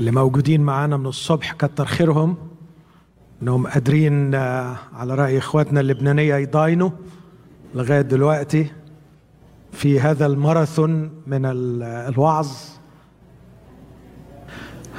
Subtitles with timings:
[0.00, 2.36] اللي موجودين معانا من الصبح كتر خيرهم.
[3.42, 6.90] انهم قادرين آه، على رأي إخواتنا اللبنانية يضاينوا
[7.74, 8.72] لغاية دلوقتي
[9.72, 12.48] في هذا الماراثون من ال- الوعظ.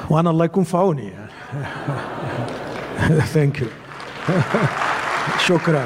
[0.10, 1.12] وأنا الله يكون في عوني.
[3.33, 3.68] ثانك يو
[5.47, 5.86] شكرا.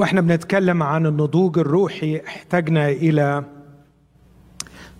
[0.00, 3.44] وإحنا بنتكلم عن النضوج الروحي احتاجنا إلى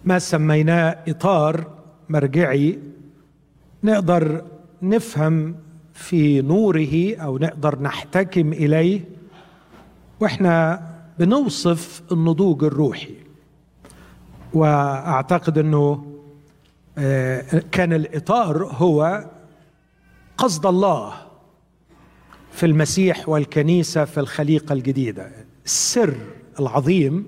[0.04, 1.66] ما سميناه إطار
[2.08, 2.78] مرجعي
[3.84, 4.44] نقدر
[4.82, 5.56] نفهم
[5.94, 9.04] في نوره أو نقدر نحتكم إليه
[10.20, 10.82] وإحنا
[11.18, 13.14] بنوصف النضوج الروحي.
[14.54, 16.06] وأعتقد إنه
[16.98, 19.24] آه، كان الإطار هو
[20.38, 21.12] قصد الله.
[22.52, 25.30] في المسيح والكنيسة في الخليقة الجديدة.
[25.64, 26.14] السر
[26.60, 27.26] العظيم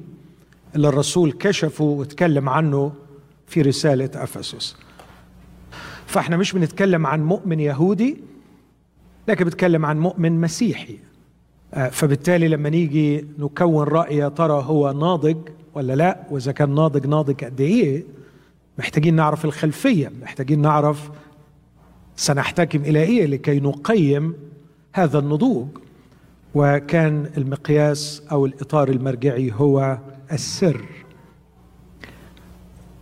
[0.75, 2.93] اللي الرسول كشفه واتكلم عنه
[3.47, 4.77] في رسالة أفسس.
[6.07, 8.17] فإحنا مش بنتكلم عن مؤمن يهودي
[9.29, 10.99] لكن بنتكلم عن مؤمن مسيحي.
[11.75, 15.37] آه، فبالتالي لما نيجي نكون رأي يا ترى هو ناضج
[15.75, 18.05] ولا لا؟ وإذا كان ناضج ناضج قد إيه؟
[18.79, 21.11] محتاجين نعرف الخلفية محتاجين نعرف
[22.17, 24.35] سنحتكم إلى إيه لكي نقيم
[24.95, 25.69] هذا النضوج
[26.55, 29.99] وكان المقياس أو الإطار المرجعي هو
[30.33, 30.87] السر.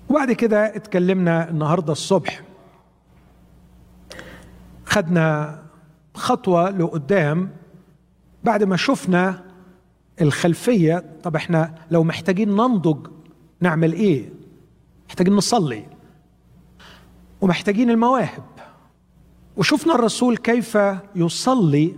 [0.08, 2.42] وبعد كده اتكلمنا النهارده الصبح.
[4.84, 5.58] خدنا
[6.14, 7.50] خطوة لقدام
[8.44, 9.42] بعد ما شفنا
[10.20, 11.04] الخلفية.
[11.22, 13.06] طب إحنا لو محتاجين ننضج
[13.60, 14.28] نعمل إيه؟
[15.08, 15.86] محتاجين نصلي.
[17.40, 18.44] ومحتاجين المواهب.
[19.60, 20.78] وشفنا الرسول كيف
[21.16, 21.94] يصلي.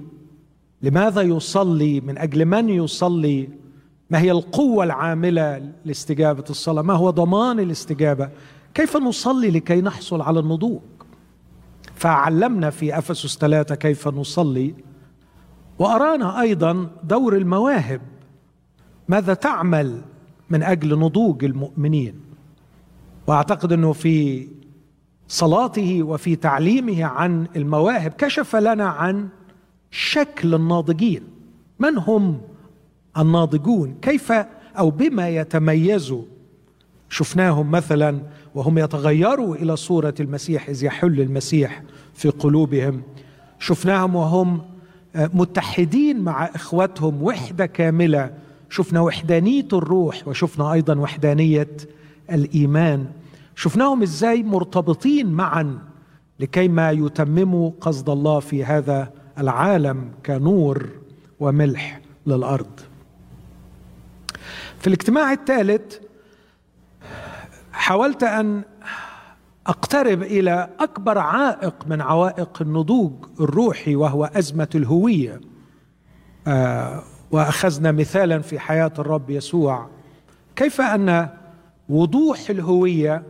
[0.83, 3.49] لماذا يصلي؟ من أجل من يصلي؟
[4.11, 8.31] ما هي القوة العاملة لاستجابة الصلاة؟ ما هو ضمان الاستجابة؟
[8.75, 10.81] كيف نصلي لكي نحصل على النضوج؟
[11.95, 14.75] فعلمنا في أفسس ثلاثة كيف نصلي
[15.79, 18.01] وأرانا أيضا دور المواهب.
[19.09, 20.01] ماذا تعمل
[20.51, 22.21] من أجل نضوج المؤمنين؟
[23.27, 24.49] وأعتقد إنه في
[25.33, 29.29] صلاته وفي تعليمه عن المواهب كشف لنا عن
[29.91, 31.23] شكل الناضجين.
[31.79, 32.41] من هم
[33.19, 34.33] الناضجون؟ كيف
[34.79, 36.23] أو بما يتميزوا
[37.09, 38.23] شفناهم مثلا
[38.55, 41.83] وهم يتغيروا إلى صورة المسيح إذ يحل المسيح
[42.15, 43.03] في قلوبهم.
[43.59, 44.61] شفناهم وهم
[45.15, 48.31] متحدين مع إخوتهم وحدة كاملة.
[48.71, 51.77] شفنا وحدانية الروح وشفنا أيضا وحدانية
[52.33, 53.07] الإيمان.
[53.57, 55.79] شفناهم إزاي مرتبطين معا
[56.41, 60.89] لكي ما يتمموا قصد الله في هذا العالم كنور
[61.41, 62.81] وملح للأرض.
[64.79, 65.97] في الاجتماع الثالث
[67.73, 68.63] حاولت أن
[69.67, 75.41] أقترب إلى أكبر عائق من عوائق النضوج الروحي وهو أزمة الهوية.
[76.47, 79.89] آه وأخذنا مثالا في حياة الرب يسوع.
[80.57, 81.29] كيف أن
[81.89, 83.23] وضوح الهوية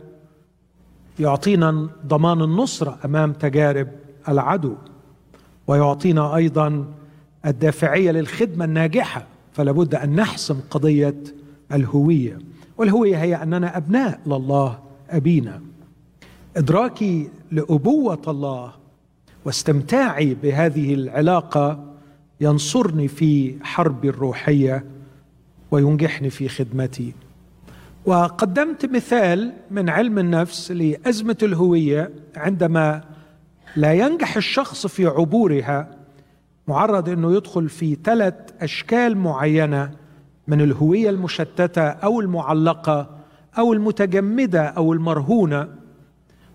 [1.19, 3.87] يعطينا ضمان النصره أمام تجارب
[4.29, 4.75] العدو
[5.67, 6.85] ويعطينا أيضا
[7.45, 11.23] الدافعية للخدمة الناجحة فلا بد أن نحسم قضية
[11.71, 12.39] الهوية
[12.77, 14.79] والهوية هي أننا أبناء لله
[15.09, 15.61] أبينا.
[16.57, 18.71] إدراكي لأبوة الله
[19.45, 21.83] واستمتاعي بهذه العلاقة
[22.41, 24.85] ينصرني في حربي الروحية
[25.71, 27.13] وينجحني في خدمتي.
[28.05, 33.01] وقدمت مثال من علم النفس لأزمة الهوية عندما
[33.75, 35.87] لا ينجح الشخص في عبورها
[36.67, 39.91] معرض إنه يدخل في ثلاث أشكال معينة
[40.47, 43.09] من الهوية المشتتة أو المعلقة
[43.57, 45.67] أو المتجمدة أو المرهونة.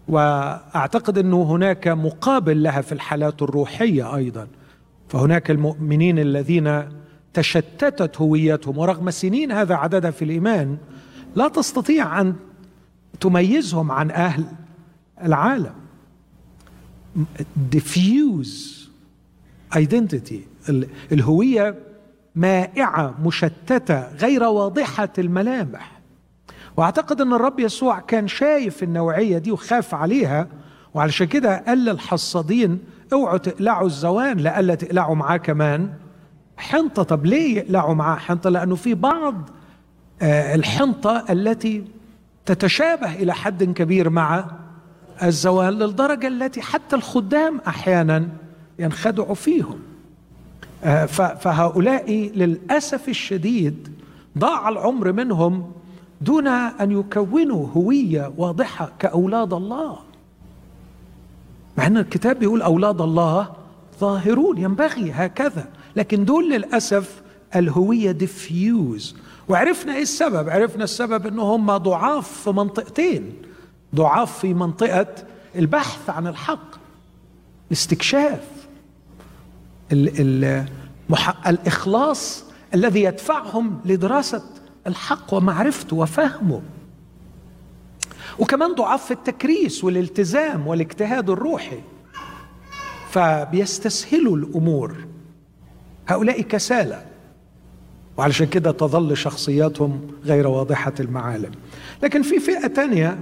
[0.08, 4.48] وأعتقد إنه هناك مقابل لها في الحالات الروحية أيضا.
[5.08, 6.88] فهناك المؤمنين الذين
[7.34, 10.76] تشتتت هويتهم ورغم سنين هذا عددها في الإيمان
[11.34, 12.34] لا تستطيع أن
[13.20, 14.44] تميزهم عن أهل
[15.22, 15.74] العالم.
[17.74, 18.88] Diffuse
[19.74, 20.70] identity.
[21.12, 21.74] الهوية
[22.34, 25.98] مائعة مشتتة غير واضحة الملامح.
[26.76, 30.48] وأعتقد أن الرب يسوع كان شايف النوعية دي وخاف عليها
[30.94, 32.78] وعلشان كده قال للحصادين
[33.12, 35.92] أوعوا تقلعوا الزوان لألا تقلعوا معاه كمان
[36.56, 37.02] حنطة.
[37.02, 39.50] طب ليه يقلعوا معاه حنطة؟ لأنه في بعض
[40.22, 41.84] الحنطة التي
[42.46, 44.44] تتشابه إلى حد كبير مع
[45.22, 48.28] الزوال للدرجة التي حتى الخدام أحيانا
[48.78, 49.78] ينخدعوا فيهم.
[51.40, 53.88] فهؤلاء للأسف الشديد
[54.38, 55.72] ضاع العمر منهم
[56.20, 59.98] دون أن يكونوا هوية واضحة كأولاد الله.
[61.78, 63.52] مع أن الكتاب بيقول أولاد الله
[64.00, 67.22] ظاهرون ينبغي هكذا لكن دول للأسف
[67.56, 69.16] الهوية ديفيوز
[69.48, 70.48] وعرفنا إيه السبب.
[70.48, 73.32] عرفنا السبب ان هم ضعاف في منطقتين.
[73.94, 75.14] ضعاف في منطقة
[75.56, 76.74] البحث عن الحق
[77.66, 78.40] الاستكشاف
[81.46, 84.42] الإخلاص الذي يدفعهم لدراسة
[84.86, 86.62] الحق ومعرفته وفهمه.
[88.38, 91.80] وكمان ضعاف في التكريس والالتزام والاجتهاد الروحي.
[93.10, 94.96] فبيستسهلوا الأمور.
[96.08, 97.04] هؤلاء كسالى.
[98.18, 101.50] وعلشان كده تظل شخصياتهم غير واضحة المعالم.
[102.02, 103.18] لكن في فئة تانية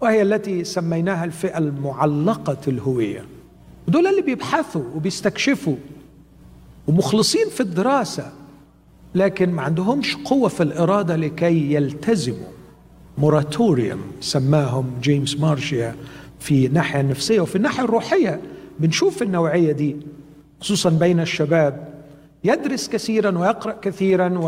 [0.00, 3.24] وهي التي سميناها الفئة المعلقة الهوية.
[3.88, 5.76] دول اللي بيبحثوا وبيستكشفوا
[6.88, 8.32] ومخلصين في الدراسة
[9.14, 12.48] لكن ما عندهمش قوة في الإرادة لكي يلتزموا.
[13.18, 15.94] موراتوريوم سماهم جيمس مارشيا
[16.40, 18.40] في الناحيه النفسيه وفي الناحية الروحية.
[18.80, 19.96] بنشوف النوعية دي
[20.60, 21.93] خصوصا بين الشباب
[22.44, 24.38] يدرس كثيرا ويقرأ كثيرا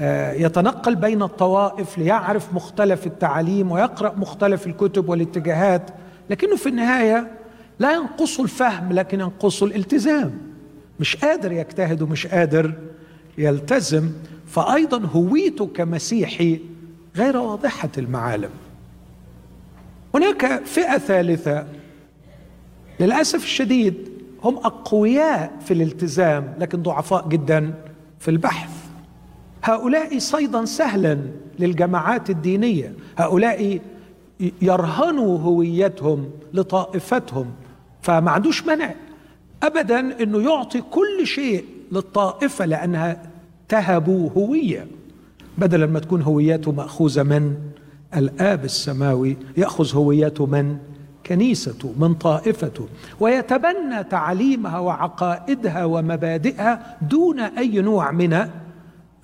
[0.00, 5.90] ويتنقل بين الطوائف ليعرف مختلف التعاليم ويقرأ مختلف الكتب والاتجاهات
[6.30, 7.30] لكنه في النهاية
[7.78, 10.38] لا ينقص الفهم لكن ينقص الالتزام.
[11.00, 12.72] مش قادر يجتهد ومش قادر
[13.38, 14.10] يلتزم.
[14.46, 16.60] فايضا هويته كمسيحي
[17.16, 18.50] غير واضحة المعالم.
[20.14, 21.66] هناك فئة ثالثة
[23.00, 24.09] للأسف الشديد
[24.44, 27.74] هم أقوياء في الالتزام لكن ضعفاء جدا
[28.18, 28.70] في البحث.
[29.64, 31.18] هؤلاء صيدا سهلا
[31.58, 32.94] للجماعات الدينية.
[33.16, 33.80] هؤلاء
[34.62, 37.46] يرهنوا هويتهم لطائفتهم
[38.02, 38.94] فما عندوش منع
[39.62, 43.22] ابدا إنه يعطي كل شيء للطائفة لأنها
[43.68, 44.86] تهبوا هوية
[45.58, 47.54] بدلا ما تكون هويته مأخوذة من
[48.16, 50.76] الآب السماوي يأخذ هويته من
[51.30, 52.88] كنيسته من طائفته
[53.20, 58.48] ويتبنى تعليمها وعقائدها ومبادئها دون أي نوع من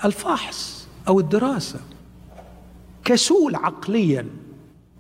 [0.05, 1.81] الفحص أو الدراسة.
[3.05, 4.27] كسول عقليا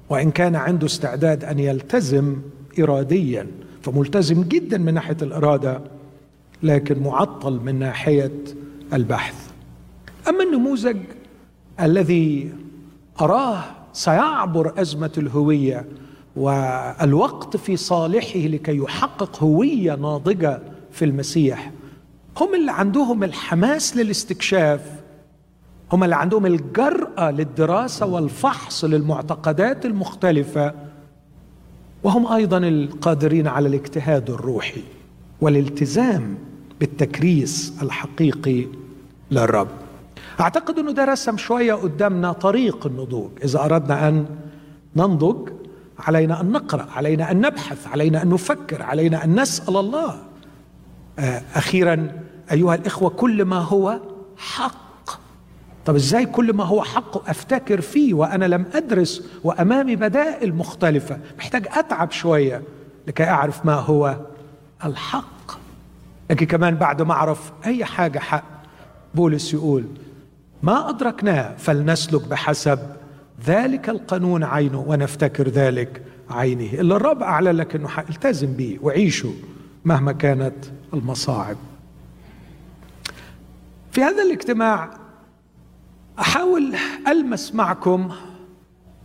[0.09, 2.37] وإن كان عنده استعداد أن يلتزم
[2.79, 3.47] اراديا
[3.83, 5.81] فملتزم جدا من ناحية الإرادة
[6.63, 8.33] لكن معطل من ناحية
[8.93, 9.51] البحث.
[10.29, 10.97] أما النموذج
[11.81, 12.53] الذي
[13.21, 15.85] أراه سيعبر ازمه الهوية
[16.37, 20.61] والوقت في صالحه لكي يحقق هوية ناضجة
[20.91, 21.71] في المسيح.
[22.41, 24.81] هم اللي عندهم الحماس للاستكشاف.
[25.93, 30.75] هم اللي عندهم الجرأة للدراسة والفحص للمعتقدات المختلفة.
[32.05, 34.83] وهم أيضا القادرين على الاجتهاد الروحي
[35.41, 36.35] والالتزام
[36.81, 38.67] بالتكريس الحقيقي
[39.31, 39.69] للرب.
[40.41, 43.31] أعتقد إنه ده رسم شوية قدامنا طريق النضوج.
[43.45, 44.27] إذا أردنا أن
[44.97, 45.49] ننضج
[45.99, 50.23] علينا أن نقرأ علينا أن نبحث علينا أن نفكر علينا أن نسأل الله.
[51.19, 52.13] آه، أخيرا
[52.53, 54.01] أيها الإخوة كل ما هو
[54.37, 54.87] حق.
[55.85, 61.67] طب إزاي كل ما هو حق أفتكر فيه وأنا لم أدرس وأمامي بدائل مختلفة؟ محتاج
[61.71, 62.63] أتعب شوية
[63.07, 64.17] لكي أعرف ما هو
[64.85, 65.53] الحق.
[66.31, 68.45] لكن كمان بعد ما أعرف أي حاجة حق
[69.15, 69.85] بولس يقول
[70.63, 72.79] ما أدركناه فلنسلك بحسب
[73.47, 76.73] ذلك القانون عينه ونفتكر ذلك عينه.
[76.73, 79.33] اللي الرب اعلن لك أنه التزم به وعيشه
[79.85, 80.55] مهما كانت
[80.95, 81.57] المصاعب.
[83.93, 84.91] في هذا الاجتماع
[86.19, 86.75] أحاول
[87.09, 88.11] ألمس معكم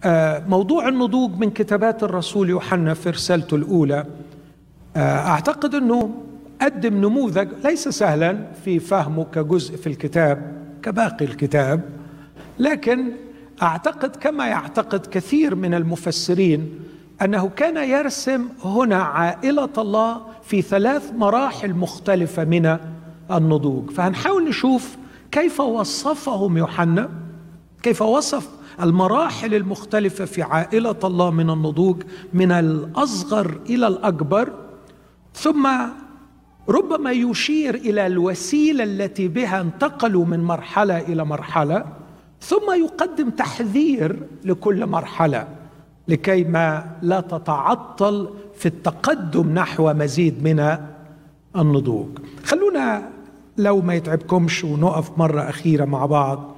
[0.03, 4.05] آه، موضوع النضوج من كتابات الرسول يوحنا في رسالته الأولى.
[4.95, 6.12] آه، أعتقد أنه
[6.62, 10.51] قدم نموذج ليس سهلا في فهمه كجزء في الكتاب
[10.83, 11.81] كباقي الكتاب
[12.60, 13.12] لكن
[13.62, 16.80] أعتقد كما يعتقد كثير من المفسرين
[17.22, 22.77] أنه كان يرسم هنا عائلة الله في ثلاث مراحل مختلفة من
[23.32, 23.91] النضوج.
[23.91, 24.98] فهنحاول نشوف
[25.32, 27.10] كيف وصفهم يوحنا
[27.84, 28.50] كيف وصف
[28.82, 32.03] المراحل المختلفة في عائلة الله من النضوج
[32.34, 34.53] من الأصغر إلى الأكبر.
[35.34, 35.70] ثم
[36.70, 42.00] ربما يشير إلى الوسيلة التي بها انتقلوا من مرحلة إلى مرحلة.
[42.41, 45.48] ثم يقدم تحذير لكل مرحلة
[46.07, 50.77] لكي ما لا تتعطل في التقدم نحو مزيد من
[51.55, 52.07] النضوج.
[52.43, 53.10] خلونا
[53.57, 56.55] لو ما يتعبكمش ونقف مرة أخيرة مع بعض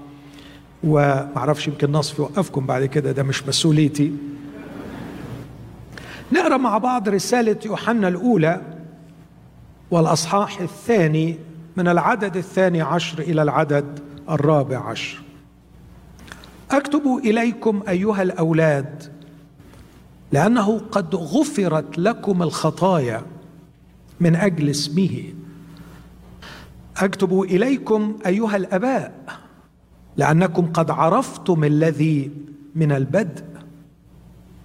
[0.83, 4.13] ومعرفش يمكن نصف يوقفكم بعد كده ده مش مسؤوليتي.
[6.31, 8.61] نقرأ مع بعض رسالة يوحنا الأولى
[9.91, 11.37] والأصحاح الثاني
[11.77, 13.99] من العدد الثاني عشر إلى العدد
[14.29, 15.22] الرابع عشر.
[16.71, 19.13] أكتب إليكم أيها الأولاد
[20.31, 23.21] لأنه قد غفرت لكم الخطايا
[24.19, 25.23] من أجل اسمه.
[26.97, 29.13] أكتب إليكم أيها الأباء
[30.17, 32.31] لأنكم قد عرفتم الذي
[32.75, 33.43] من البدء.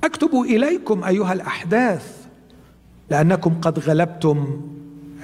[0.04, 2.26] أكتب إليكم أيها الأحداث
[3.10, 4.60] لأنكم قد غلبتم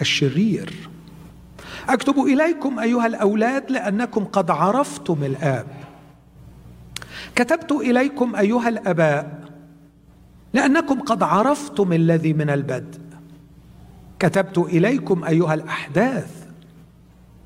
[0.01, 0.89] الشرير.
[1.89, 5.67] أكتب إليكم أيها الأولاد لأنكم قد عرفتم الآب.
[7.35, 9.45] كتبت إليكم أيها الأباء
[10.53, 13.01] لأنكم قد عرفتم الذي من البدء.
[14.19, 16.47] كتبت إليكم أيها الأحداث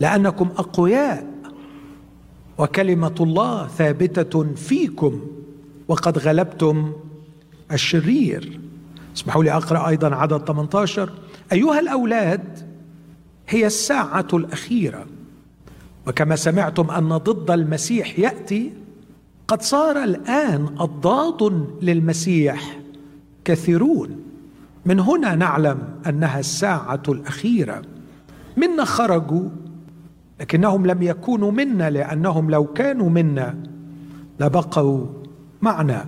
[0.00, 1.26] لأنكم أقوياء
[2.59, 5.21] وكلمة الله ثابتة فيكم
[5.88, 6.92] وقد غلبتم
[7.73, 8.61] الشرير.
[9.16, 11.12] اسمحوا لي أقرأ أيضا عدد 18
[11.52, 12.68] أيها الأولاد
[13.49, 15.07] هي الساعة الأخيرة
[16.07, 18.73] وكما سمعتم أن ضد المسيح يأتي
[19.49, 22.78] قد صار الآن اضداد للمسيح.
[23.45, 24.17] كثيرون.
[24.87, 27.83] من هنا نعلم أنها الساعة الأخيرة.
[28.57, 29.49] منا خرجوا
[30.40, 33.55] لكنهم لم يكونوا منا لأنهم لو كانوا منا
[34.40, 35.07] لبقوا
[35.62, 36.07] معنا.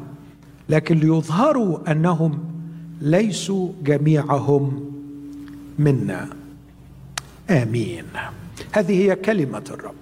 [0.69, 2.39] لكن ليظهروا أنهم
[3.01, 4.93] ليسوا جميعهم
[5.79, 6.29] منا.
[7.51, 8.05] آمين.
[8.73, 9.95] هذه هي كلمة الرب.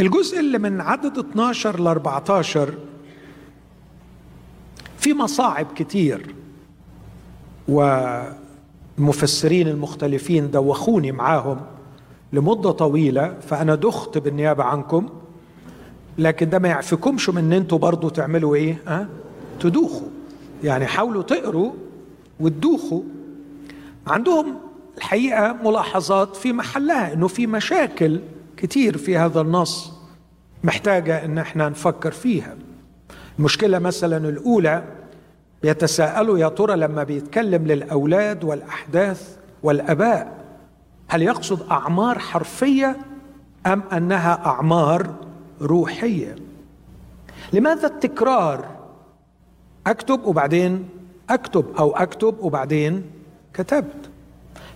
[0.00, 2.74] الجزء اللي من عدد 12 ل 14
[4.98, 6.34] في مصاعب كتير
[7.68, 11.60] والمفسرين المختلفين دوخوني معاهم
[12.32, 15.08] لمدة طويلة فأنا دخت بالنيابة عنكم
[16.18, 19.06] لكن ده ما يعفكمش من إن أنتوا برضو تعملوا إيه؟ أه؟
[19.60, 20.08] تدوخوا.
[20.64, 21.72] يعني حاولوا تقروا
[22.40, 23.02] وتدوخوا.
[24.06, 24.54] عندهم
[24.98, 28.20] الحقيقة ملاحظات في محلها إنه في مشاكل
[28.56, 29.92] كتير في هذا النص
[30.64, 32.56] محتاجة إن إحنا نفكر فيها.
[33.38, 34.84] المشكلة مثلا الأولى
[35.64, 40.44] يتساءلوا يا ترى لما بيتكلم للأولاد والأحداث والآباء
[41.08, 42.96] هل يقصد أعمار حرفية
[43.66, 45.14] أم أنها أعمار
[45.60, 46.36] روحية؟
[47.52, 48.64] لماذا التكرار؟
[49.86, 50.88] أكتب وبعدين
[51.30, 53.02] أكتب أو أكتب وبعدين
[53.54, 54.10] كتبت.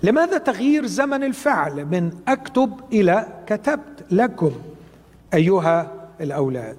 [0.02, 4.52] لماذا تغيير زمن الفعل من أكتب إلى كتبت لكم
[5.34, 6.76] أيها الأولاد؟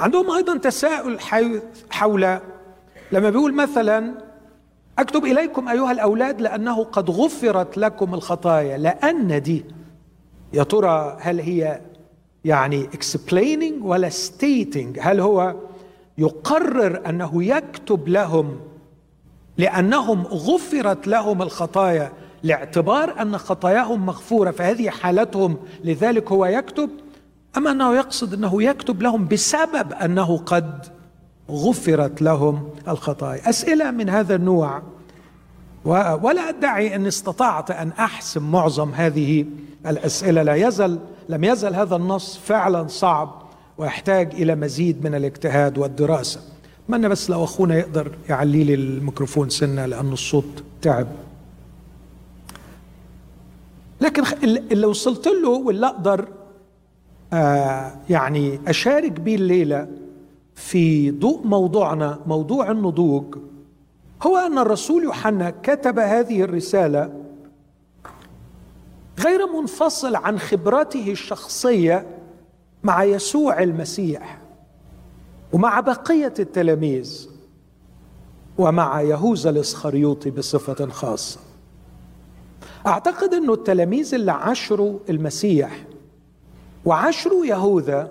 [0.00, 1.18] عندهم أيضا تساؤل
[1.90, 2.38] حول
[3.12, 4.14] لما بيقول مثلا
[4.98, 9.64] أكتب إليكم أيها الأولاد لأنه قد غفرت لكم الخطايا لأن دي
[10.52, 11.80] يا ترى هل هي
[12.44, 15.54] يعني explaining ولا stating هل هو
[16.18, 18.60] يقرر أنه يكتب لهم
[19.56, 25.56] لأنهم غفرت لهم الخطايا لاعتبار أن خطاياهم مغفورة فهذه حالتهم.
[25.84, 26.90] لذلك هو يكتب
[27.56, 30.86] أما أنه يقصد أنه يكتب لهم بسبب أنه قد
[31.50, 33.48] غفرت لهم الخطايا.
[33.50, 34.82] أسئلة من هذا النوع.
[35.84, 39.46] ولا أدعي أن استطعت أن أحسم معظم هذه
[39.86, 40.42] الأسئلة.
[40.42, 43.42] لا يزل لم يزل هذا النص فعلا صعب
[43.78, 46.40] ويحتاج إلى مزيد من الاجتهاد والدراسة.
[46.92, 51.06] اتمنى بس لو أخونا يقدر يعلي لي الميكروفون سنة لأن الصوت تعب.
[54.00, 56.28] لكن اللي وصلت له واللي أقدر
[57.32, 59.88] آه يعني أشارك به الليلة
[60.54, 63.38] في ضوء موضوعنا موضوع النضوج
[64.22, 67.12] هو أن الرسول يوحنا كتب هذه الرسالة
[69.20, 72.06] غير منفصل عن خبرته الشخصية
[72.82, 74.41] مع يسوع المسيح.
[75.52, 77.28] ومع بقية التلاميذ
[78.58, 81.40] ومع يهوذا الإسخريوطي بصفة خاصة.
[82.86, 85.84] أعتقد إنه التلاميذ اللي عاشروا المسيح
[86.84, 88.10] وعاشروا يهوذا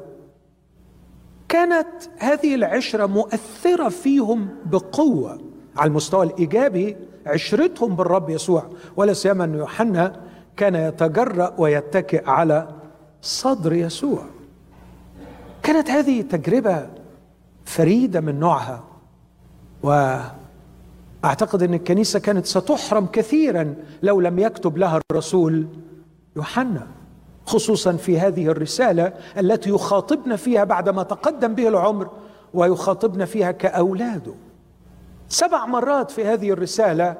[1.49, 5.41] كانت هذه العشرة مؤثرة فيهم بقوة
[5.77, 8.69] على المستوى الإيجابي عشرتهم بالرب يسوع.
[8.95, 10.21] ولا سيما ان يوحنا
[10.57, 12.67] كان يتجرأ ويتكئ على
[13.21, 14.23] صدر يسوع.
[15.63, 17.00] كانت هذه تجربة
[17.65, 18.83] فريدة من نوعها.
[21.23, 25.67] وأعتقد إن الكنيسة كانت ستحرم كثيرا لو لم يكتب لها الرسول
[26.35, 26.87] يوحنا
[27.45, 32.09] خصوصا في هذه الرسالة التي يخاطبنا فيها بعدما تقدم به العمر
[32.53, 34.33] ويخاطبنا فيها كأولاده.
[35.29, 37.15] سبع مرات في هذه الرسالة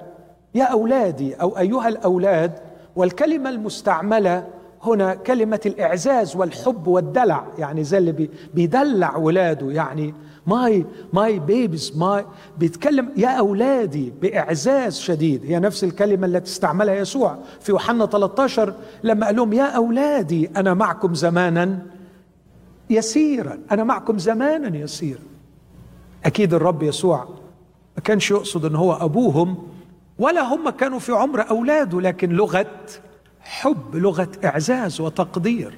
[0.56, 2.60] يا أولادي أو أيها الأولاد
[2.96, 4.48] والكلمة المستعملة
[4.84, 10.14] هنا كلمة الإعزاز والحب والدلع يعني زي اللي بيدلع ولاده يعني
[10.48, 12.26] my my babies my
[12.58, 15.46] بيتكلم يا أولادي بإعزاز شديد.
[15.46, 20.74] هي نفس الكلمة التي استعملها يسوع في يوحنا 13 لما قال لهم يا أولادي أنا
[20.74, 21.80] معكم زمانا
[22.90, 23.60] يسيرا.
[23.72, 25.20] أنا معكم زمانا يسيرا.
[26.26, 27.28] أكيد الرب يسوع
[27.98, 29.58] ما كانش يقصد أن هو أبوهم
[30.20, 32.66] ولا هم كانوا في عمر أولاده لكن لغة
[33.42, 35.78] حب لغة إعزاز وتقدير.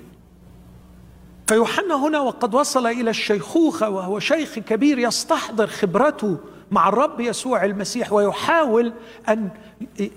[1.47, 6.37] فيوحنا هنا وقد وصل إلى الشيخوخة وهو شيخ كبير يستحضر خبرته
[6.71, 8.93] مع الرب يسوع المسيح ويحاول
[9.29, 9.49] أن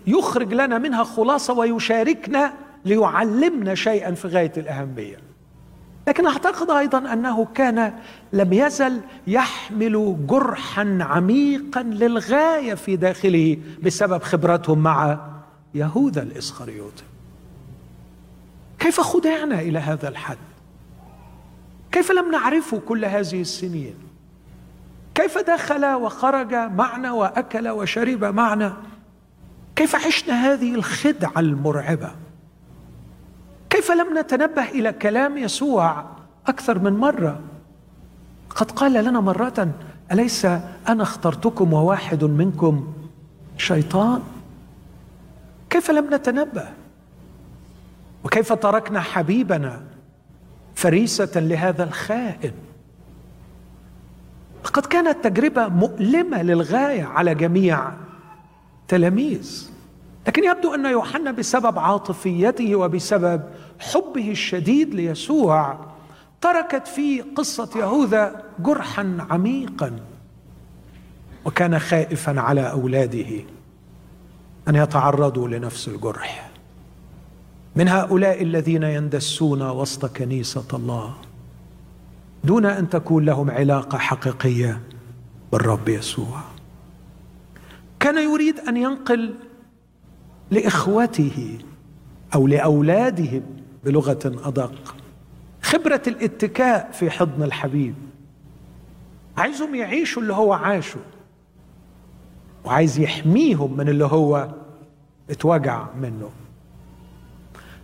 [0.07, 2.53] يخرج لنا منها خلاصة ويشاركنا
[2.85, 5.17] ليعلمنا شيئا في غاية الأهمية.
[6.09, 7.93] لكن أعتقد أيضا أنه كان
[8.33, 15.19] لم يزل يحمل جرحا عميقا للغاية في داخله بسبب خبرتهم مع
[15.75, 17.05] يهوذا الإسخريوطي.
[18.79, 20.39] كيف خدعنا إلى هذا الحد؟
[21.97, 23.95] كيف لم نعرفه كل هذه السنين؟
[25.15, 28.77] كيف دخل وخرج معنا وأكل وشرب معنا؟
[29.77, 32.11] كيف عشنا هذه الخدعة المرعبة؟
[33.71, 36.05] كيف لم نتنبه إلى كلام يسوع
[36.47, 37.41] أكثر من مرة؟
[38.51, 39.75] قد قال لنا مرة
[40.13, 40.45] أليس
[40.89, 42.95] أنا اخترتكم وواحد منكم
[43.57, 44.23] شيطان؟
[45.71, 46.69] كيف لم نتنبه؟
[48.25, 49.96] وكيف تركنا حبيبنا
[50.77, 52.53] فريسة لهذا الخائن.
[54.65, 57.93] لقد كانت تجربة مؤلمة للغاية على جميع
[58.89, 59.71] تلاميذ.
[60.27, 63.43] لكن يبدو أن يوحنا بسبب عاطفيته وبسبب
[63.79, 65.79] حبه الشديد ليسوع
[66.41, 70.01] تركت في قصة يهوذا جرحا عميقا
[71.45, 73.43] وكان خائفا على أولاده
[74.69, 76.51] أن يتعرضوا لنفس الجرح.
[77.77, 81.15] من هؤلاء الذين يندسون وسط كنيسة الله.
[82.45, 84.81] دون أن تكون لهم علاقة حقيقية
[85.53, 86.41] بالرب يسوع.
[88.01, 89.35] كان يريد أن ينقل
[90.51, 91.59] لإخوته
[92.35, 93.43] أو لأولادهم
[93.85, 94.97] بلغة أدق
[95.63, 97.95] خبرة الاتكاء في حضن الحبيب.
[99.37, 101.01] عايزهم يعيشوا اللي هو عاشه
[102.65, 104.49] وعايز يحميهم من اللي هو
[105.31, 106.31] اتوجع منه.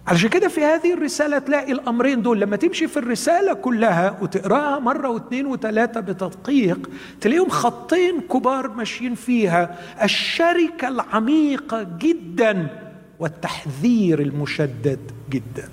[0.06, 5.08] علشان كده في هذه الرسالة تلاقي الأمرين دول لما تمشي في الرسالة كلها وتقراها مرة
[5.08, 9.78] واثنين وثلاثة بتدقيق تلاقيهم خطين كبار ماشيين فيها.
[10.02, 12.80] الشركة العميقة جدا
[13.18, 15.68] والتحذير المشدد جدا.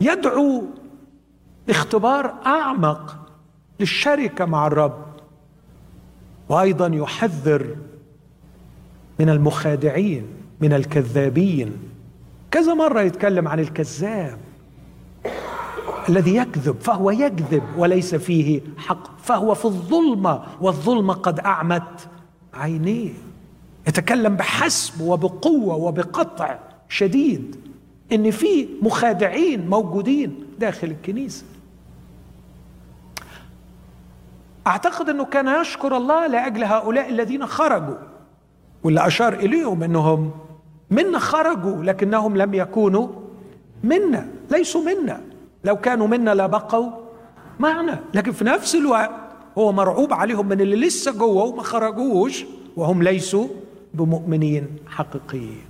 [0.00, 0.64] يدعو
[1.68, 3.16] لاختبار أعمق
[3.80, 5.04] للشركة مع الرب.
[6.48, 7.76] وأيضا يحذر
[9.18, 10.26] من المخادعين
[10.60, 11.89] من الكذابين.
[12.50, 14.38] كذا مرة يتكلم عن الكذاب
[16.08, 22.08] الذي يكذب فهو يكذب وليس فيه حق فهو في الظلمة والظلمة قد أعمت
[22.54, 23.12] عينيه.
[23.88, 26.58] يتكلم بحسب وبقوة وبقطع
[26.88, 27.56] شديد
[28.12, 31.44] إن في مخادعين موجودين داخل الكنيسة.
[34.66, 37.96] أعتقد إنه كان يشكر الله لأجل هؤلاء الذين خرجوا
[38.84, 40.30] واللي أشار إليهم إنهم
[40.90, 43.08] منا خرجوا لكنهم لم يكونوا
[43.84, 45.20] منا ليسوا منا.
[45.64, 46.90] لو كانوا منا لبقوا
[47.60, 48.00] معنا.
[48.14, 49.10] لكن في نفس الوقت
[49.58, 52.44] هو مرعوب عليهم من اللي لسه جوه وما خرجوش
[52.76, 53.48] وهم ليسوا
[53.94, 55.64] بمؤمنين حقيقيين.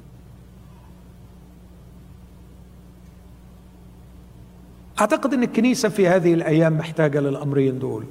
[5.00, 8.04] أعتقد إن الكنيسة في هذه الأيام محتاجة للأمرين دول.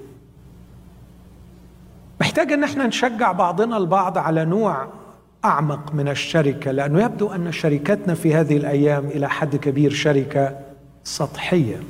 [2.22, 4.88] محتاجة إن إحنا نشجع بعضنا البعض على نوع
[5.46, 10.60] أعمق من الشركة لأنه يبدو أن شركتنا في هذه الأيام إلى حد كبير شركة
[11.04, 11.84] سطحية.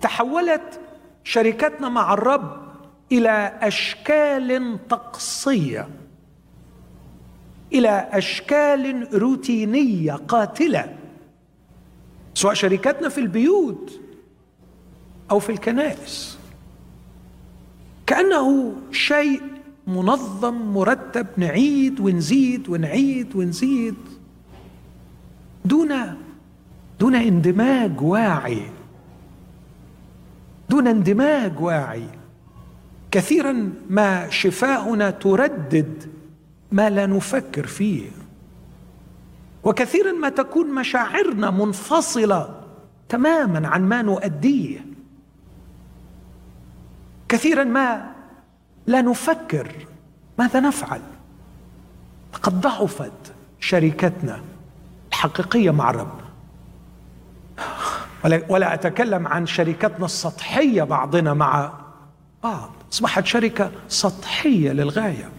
[0.00, 0.80] تحولت
[1.24, 2.62] شركتنا مع الرب
[3.12, 5.88] إلى أشكال طقسية
[7.72, 10.96] إلى أشكال روتينية قاتلة
[12.34, 14.00] سواء شركتنا في البيوت
[15.30, 16.38] أو في الكنائس.
[18.06, 19.42] كأنه شيء
[19.86, 23.94] منظم مرتب نعيد ونزيد ونعيد ونزيد.
[25.64, 25.94] دون
[27.00, 28.62] دون اندماج واعي.
[30.70, 32.08] دون اندماج واعي.
[33.10, 36.10] كثيرا ما شفاؤنا تردد
[36.72, 38.10] ما لا نفكر فيه.
[39.64, 42.60] وكثيرا ما تكون مشاعرنا منفصلة
[43.08, 44.84] تماما عن ما نؤديه.
[47.28, 48.11] كثيرا ما
[48.86, 49.72] لا نفكر
[50.38, 51.00] ماذا نفعل.
[52.34, 54.40] لقد ضعفت شركتنا
[55.08, 56.20] الحقيقية مع الرب.
[58.48, 61.72] ولا, أتكلم عن شركتنا السطحية بعضنا مع
[62.42, 62.70] بعض.
[62.92, 65.30] أصبحت شركة سطحية للغاية.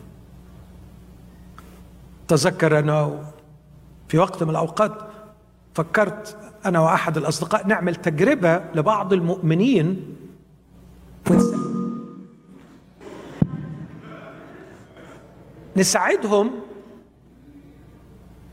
[2.28, 3.24] تذكر أنه
[4.08, 4.98] في وقت من الأوقات
[5.74, 10.16] فكرت أنا وأحد الأصدقاء نعمل تجربة لبعض المؤمنين.
[15.78, 16.52] نساعدهم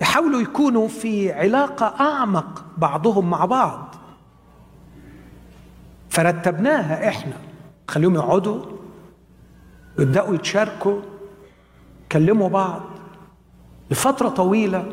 [0.01, 3.95] يحاولوا يكونوا في علاقة أعمق بعضهم مع بعض.
[6.09, 7.37] فرتبناها إحنا.
[7.89, 8.63] خليهم يقعدوا
[9.99, 11.01] ويبدأوا يتشاركوا
[12.05, 12.83] يكلموا بعض.
[13.91, 14.87] لفترة طويلة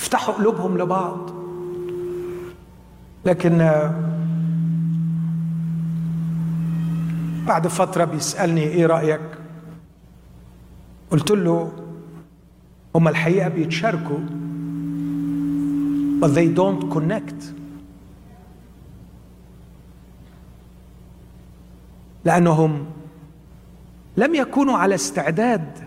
[0.00, 1.30] يفتحوا قلوبهم لبعض.
[3.24, 3.58] لكن
[7.46, 9.33] بعد فترة بيسألني إيه رأيك؟
[11.14, 11.72] قلت له
[12.94, 14.18] هم الحقيقة بيتشاركوا
[16.20, 17.54] but they don't connect.
[22.24, 22.86] لأنهم
[24.16, 25.78] لم يكونوا على استعداد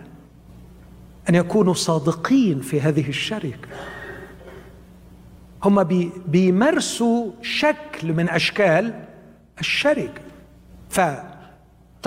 [1.29, 3.69] أن يكونوا صادقين في هذه الشركة.
[5.63, 9.05] هم بي بيمارسوا شكل من أشكال
[9.59, 10.21] الشركة.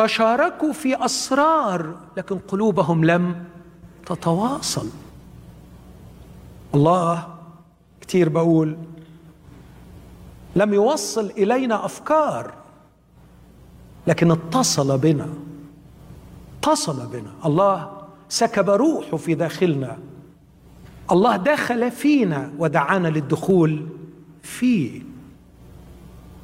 [0.00, 3.44] فتشاركوا في أسرار لكن قلوبهم لم
[4.06, 4.88] تتواصل.
[6.74, 7.28] الله
[8.00, 8.76] كتير بقول
[10.56, 12.52] لم يوصل إلينا أفكار
[14.06, 15.28] لكن اتصل بنا
[16.58, 17.30] اتصل بنا.
[17.44, 19.98] الله سكب روحه في داخلنا.
[21.12, 23.88] الله دخل فينا ودعانا للدخول
[24.42, 25.02] فيه.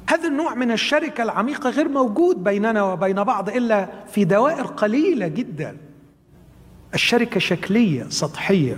[0.09, 5.77] هذا النوع من الشركة العميقة غير موجود بيننا وبين بعض إلا في دوائر قليلة جدا.
[6.93, 8.77] الشركة شكلية سطحية.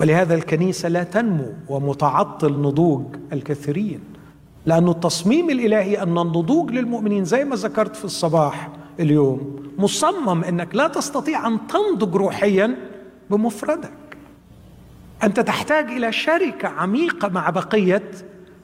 [0.00, 4.00] ولهذا الكنيسة لا تنمو ومتعطل نضوج الكثيرين.
[4.66, 10.88] لأن التصميم الإلهي أن النضوج للمؤمنين زي ما ذكرت في الصباح اليوم مصمم أنك لا
[10.88, 12.76] تستطيع أن تنضج روحيا
[13.30, 13.92] بمفردك.
[15.22, 18.10] أنت تحتاج إلى شركة عميقة مع بقية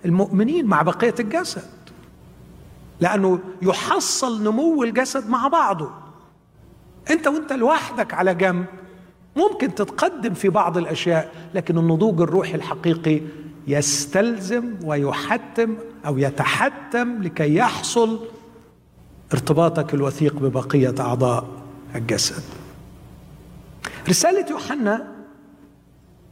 [0.04, 1.70] المؤمنين مع بقية الجسد
[3.00, 5.90] لأنه يحصل نمو الجسد مع بعضه
[7.10, 8.66] أنت وأنت لوحدك على جنب
[9.36, 13.20] ممكن تتقدم في بعض الأشياء لكن النضوج الروحي الحقيقي
[13.66, 18.20] يستلزم ويحتم أو يتحتم لكي يحصل
[19.32, 21.44] ارتباطك الوثيق ببقية أعضاء
[21.94, 22.42] الجسد.
[24.08, 25.12] رسالة يوحنا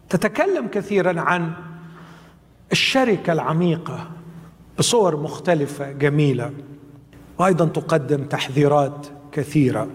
[0.09, 1.53] تتكلم كثيرا عن
[2.73, 4.09] الشركة العميقة
[4.79, 6.51] بصور مختلفة جميلة.
[7.39, 9.89] وأيضا تقدم تحذيرات كثيرة.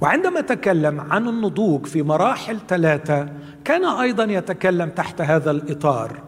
[0.00, 3.28] وعندما تكلم عن النضوج في مراحل ثلاثة
[3.64, 6.20] كان أيضا يتكلم تحت هذا الإطار.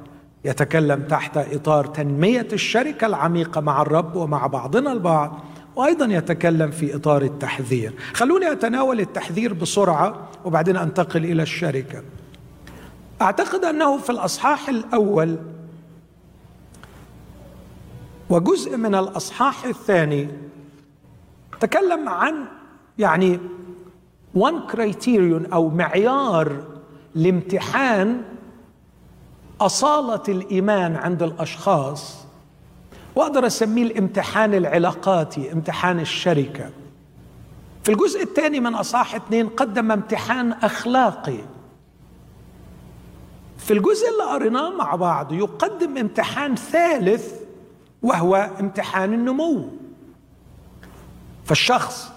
[0.44, 5.40] يتكلم تحت إطار تنمية الشركة العميقة مع الرب ومع بعضنا البعض.
[5.76, 7.92] وأيضا يتكلم في إطار التحذير.
[8.12, 12.02] خلوني أتناول التحذير بسرعة وبعدين أنتقل إلى الشركة.
[13.22, 15.38] أعتقد أنه في الأصحاح الأول
[18.30, 20.28] وجزء من الأصحاح الثاني.
[21.60, 22.44] تكلم عن
[22.98, 23.38] يعني
[24.34, 26.64] وان كريتيريون أو معيار
[27.14, 28.22] لامتحان
[29.60, 32.24] أصالة الإيمان عند الأشخاص.
[33.16, 36.70] وأقدر أسميه الامتحان العلاقاتي امتحان الشركة.
[37.84, 41.38] في الجزء الثاني من أصحاح اثنين قدم امتحان أخلاقي.
[43.58, 47.47] في الجزء اللي قريناه مع بعض يقدم امتحان ثالث
[48.02, 49.68] وهو امتحان النمو.
[51.44, 52.12] فالشخص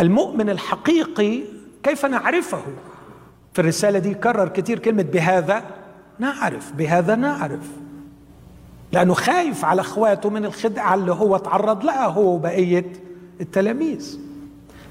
[0.00, 1.42] المؤمن الحقيقي
[1.82, 2.62] كيف نعرفه؟
[3.52, 5.64] في الرسالة دي كرر كتير كلمة بهذا
[6.18, 7.66] نعرف بهذا نعرف.
[8.92, 12.92] لأنه خايف على أخواته من الخدعة اللي هو تعرض لها هو وبقية
[13.40, 14.18] التلاميذ.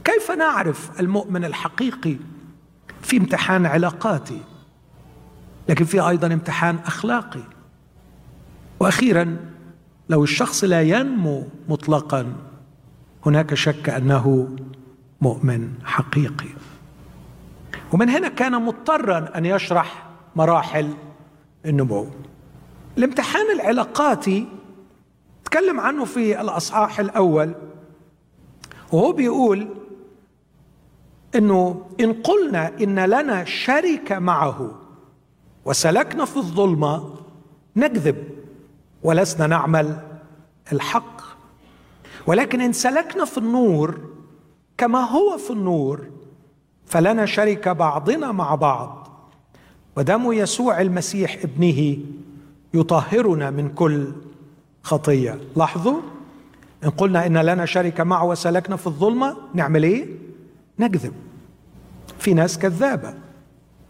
[0.03, 2.15] كيف نعرف المؤمن الحقيقي
[3.01, 4.41] في امتحان علاقاتي؟
[5.69, 7.43] لكن في أيضا امتحان أخلاقي.
[8.79, 9.37] وأخيرا
[10.09, 12.33] لو الشخص لا ينمو مطلقا
[13.25, 14.55] هناك شك أنه
[15.21, 16.49] مؤمن حقيقي.
[17.93, 20.93] ومن هنا كان مضطرا أن يشرح مراحل
[21.65, 22.07] النمو.
[22.97, 24.47] الامتحان العلاقاتي
[25.45, 27.55] تكلم عنه في الأصحاح الأول
[28.91, 29.67] وهو بيقول
[31.35, 34.71] إنه إن قلنا إن لنا شركه معه
[35.65, 37.15] وسلكنا في الظلمة
[37.75, 38.36] نكذب.
[39.07, 39.99] ولسنا نعمل
[40.73, 41.21] الحق.
[42.27, 43.99] ولكن إن سلكنا في النور
[44.77, 46.05] كما هو في النور
[46.85, 49.07] فلنا شركه بعضنا مع بعض.
[49.97, 51.97] ودم يسوع المسيح ابنه
[52.73, 54.07] يطهرنا من كل
[54.83, 55.39] خطية.
[55.55, 56.01] لاحظوا؟
[56.83, 60.07] إن قلنا إن لنا شركه معه وسلكنا في الظلمة نعمل إيه؟
[60.79, 61.13] نكذب.
[62.19, 63.13] في ناس كذابة.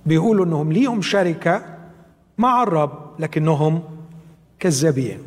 [0.05, 1.77] بيقولوا إنهم ليهم شركة
[2.37, 3.96] مع الرب لكنهم
[4.59, 5.19] كذابين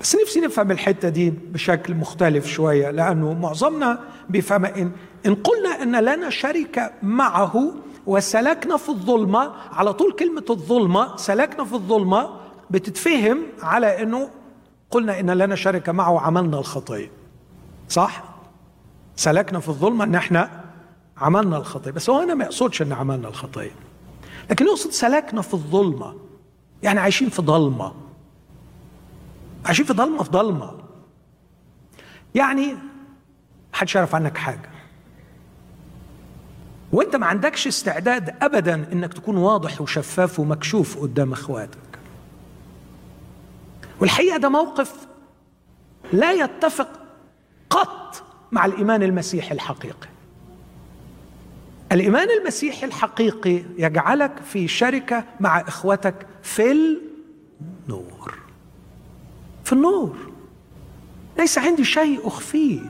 [0.00, 4.92] بس نفسي نفهم الحتة دي بشكل مختلف شوية لأنه معظمنا بيفهم ان
[5.26, 7.72] إن قلنا إن لنا شركه معه
[8.06, 12.30] وسلكنا في الظلمة على طول كلمة الظلمة سلكنا في الظلمة
[12.70, 14.30] بتتفهم على إنه
[14.90, 17.10] قلنا إن لنا شركه معه وعملنا الخطيه
[17.88, 18.24] صح؟
[19.16, 20.64] سلكنا في الظلمة إن إحنا
[21.16, 23.70] عملنا الخطيه بس هو هنا ما يقصدش إن عملنا الخطيه
[24.50, 26.14] لكن يقصد سلكنا في الظلمة.
[26.82, 27.92] يعني عايشين في ضلمه
[29.66, 30.78] عايشين في ضلمة في ضلمة.
[32.34, 32.76] يعني
[33.72, 34.70] محدش يعرف عنك حاجة.
[36.92, 41.78] وانت ما عندكش استعداد ابدا إنك تكون واضح وشفاف ومكشوف قدام إخواتك.
[44.00, 45.06] والحقيقة ده موقف
[46.12, 46.88] لا يتفق
[47.70, 50.08] قط مع الإيمان المسيحي الحقيقي.
[51.92, 58.45] الإيمان المسيحي الحقيقي يجعلك في شركة مع اخوتك في النور.
[59.66, 60.16] في النور.
[61.38, 62.80] ليس عندي شيء أخفيه.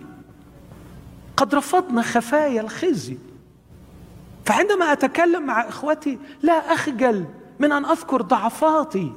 [1.37, 3.19] قد رفضنا خفايا الخزي.
[4.45, 7.25] فعندما أتكلم مع إخوتي لا أخجل
[7.59, 9.13] من أن أذكر ضعفاتي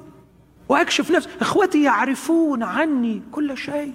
[0.69, 1.29] وأكشف نفسي.
[1.41, 3.93] إخوتي يعرفون عني كل شيء.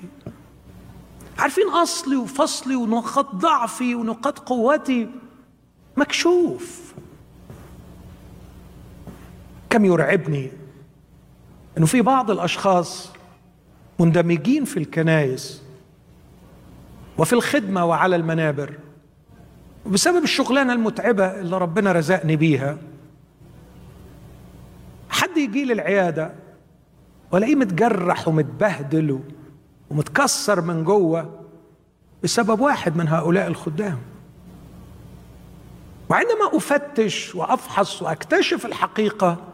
[1.38, 5.11] عارفين أصلي وفصلي ونقاط ضعفي ونقاط قوتي.
[5.96, 6.94] مكشوف.
[9.70, 10.50] كم يرعبني
[11.79, 13.13] إنه في بعض الأشخاص
[13.98, 15.62] مندمجين في الكنائس
[17.18, 18.74] وفي الخدمة وعلى المنابر.
[19.87, 22.78] وبسبب الشغلانة المتعبة اللي ربنا رزقني بيها
[25.11, 26.33] حد يجي لي العيادة
[27.33, 29.20] وألاقيه متجرح ومتبهدل
[29.90, 31.40] ومتكسر من جوه
[32.22, 33.98] بسبب واحد من هؤلاء الخدام.
[36.09, 39.53] وعندما أفتش وأفحص وأكتشف الحقيقة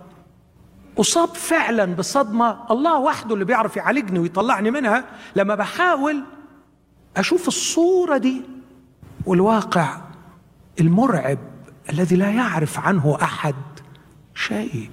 [0.99, 2.59] اصاب فعلا بصدمة.
[2.71, 5.05] الله وحده اللي بيعرف يعالجني ويطلعني منها.
[5.37, 6.25] لما بحاول
[7.17, 8.43] أشوف الصورة دي
[9.27, 10.01] والواقع
[10.81, 11.39] المرعب
[11.91, 13.55] الذي لا يعرف عنه أحد
[14.35, 14.91] شيء.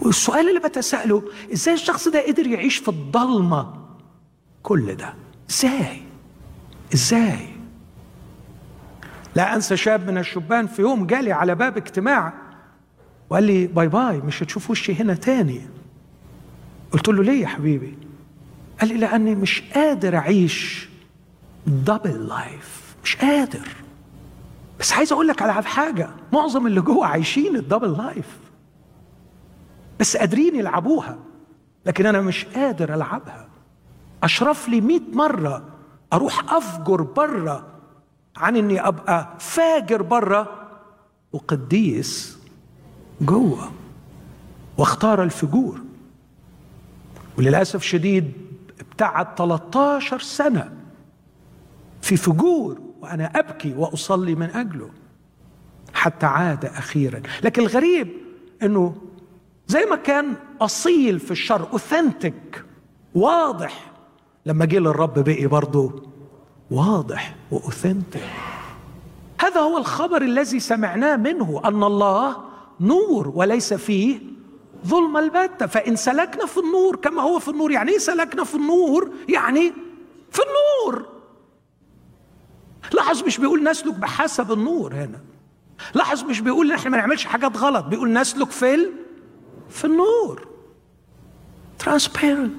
[0.00, 1.22] والسؤال اللي بتسأله
[1.52, 3.74] إزاي الشخص ده قدر يعيش في الضلمة
[4.62, 5.14] كل ده؟
[5.50, 6.02] إزاي؟
[6.94, 7.48] إزاي؟
[9.34, 12.32] لا أنسى شاب من الشبان في يوم جالي على باب اجتماع
[13.30, 15.60] وقال لي باي باي مش هتشوف وشي هنا تاني.
[16.92, 17.98] قلت له ليه يا حبيبي؟
[18.80, 20.88] قال لي لأني مش قادر أعيش
[21.66, 23.68] double life مش قادر.
[24.80, 26.10] بس عايز أقول لك على حاجة.
[26.32, 28.38] معظم اللي جوه عايشين ال double life
[30.00, 31.18] بس قادرين يلعبوها.
[31.86, 33.48] لكن أنا مش قادر ألعبها.
[34.22, 35.64] أشرف لي مئة مرة
[36.12, 37.66] أروح أفجر بره
[38.36, 40.68] عن إني أبقى فاجر بره
[41.32, 42.39] وقديس
[43.20, 43.70] جوه
[44.78, 45.80] واختار الفجور.
[47.38, 48.32] وللأسف شديد
[48.80, 50.72] ابتعد 13 سنة
[52.02, 54.90] في فجور وأنا أبكي وأصلي من أجله.
[55.94, 57.22] حتى عاد أخيرا.
[57.44, 58.08] لكن الغريب
[58.62, 58.96] إنه
[59.66, 62.64] زي ما كان أصيل في الشر اوثنتك
[63.14, 63.90] واضح.
[64.46, 66.02] لما جه للرب بقي برضه
[66.70, 68.28] واضح واوثنتك
[69.40, 72.36] هذا هو الخبر الذي سمعناه منه أن الله
[72.80, 74.20] نور وليس فيه
[74.86, 75.66] ظلم البتة.
[75.66, 79.72] فإن سلكنا في النور كما هو في النور يعني إيه سلكنا في النور؟ يعني
[80.30, 81.08] في النور.
[82.92, 85.20] لاحظ مش بيقول نسلك بحسب النور هنا.
[85.94, 88.92] لاحظ مش بيقول إحنا ما نعملش حاجات غلط بيقول نسلك في ال...
[89.70, 90.48] في النور.
[91.78, 92.52] ترانسبيرنت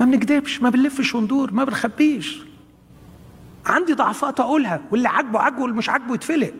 [0.00, 2.42] ما بنكذبش ما بنلفش وندور ما بنخبيش.
[3.66, 6.54] عندي ضعفات أقولها واللي عاجبه عاجبه واللي مش عاجبه يتفلق.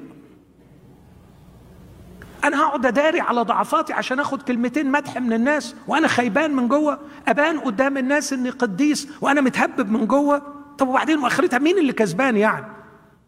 [2.45, 6.99] أنا هقعد أداري على ضعفاتي عشان آخد كلمتين مدح من الناس وأنا خيبان من جوه
[7.29, 10.43] أبان قدام الناس إني قديس وأنا متهبب من جوه.
[10.79, 12.67] طب وبعدين وأخرتها مين اللي كسبان يعني؟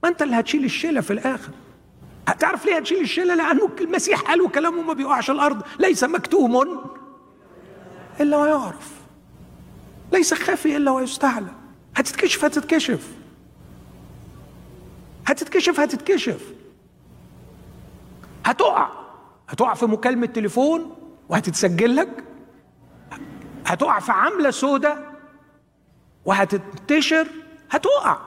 [0.03, 1.51] ما أنت اللي هتشيل الشيلة في الآخر.
[2.29, 6.81] هتعرف ليه هتشيل الشيلة؟ لأنه المسيح قال وكلامه ما بيقعش الأرض ليس مكتوم.
[8.21, 8.91] إلا ويعرف.
[10.13, 11.51] ليس خافي إلا ويستعلى
[11.97, 13.09] هتتكشف هتتكشف.
[15.27, 16.41] هتتكشف هتتكشف.
[18.45, 19.04] هتقع.
[19.55, 20.97] هتقع في مكالمة تليفون
[21.29, 22.25] وهتتسجل لك؟
[23.67, 24.97] هتقع في عملة سودة
[26.25, 27.27] وهتنتشر؟
[27.71, 28.19] هتقع.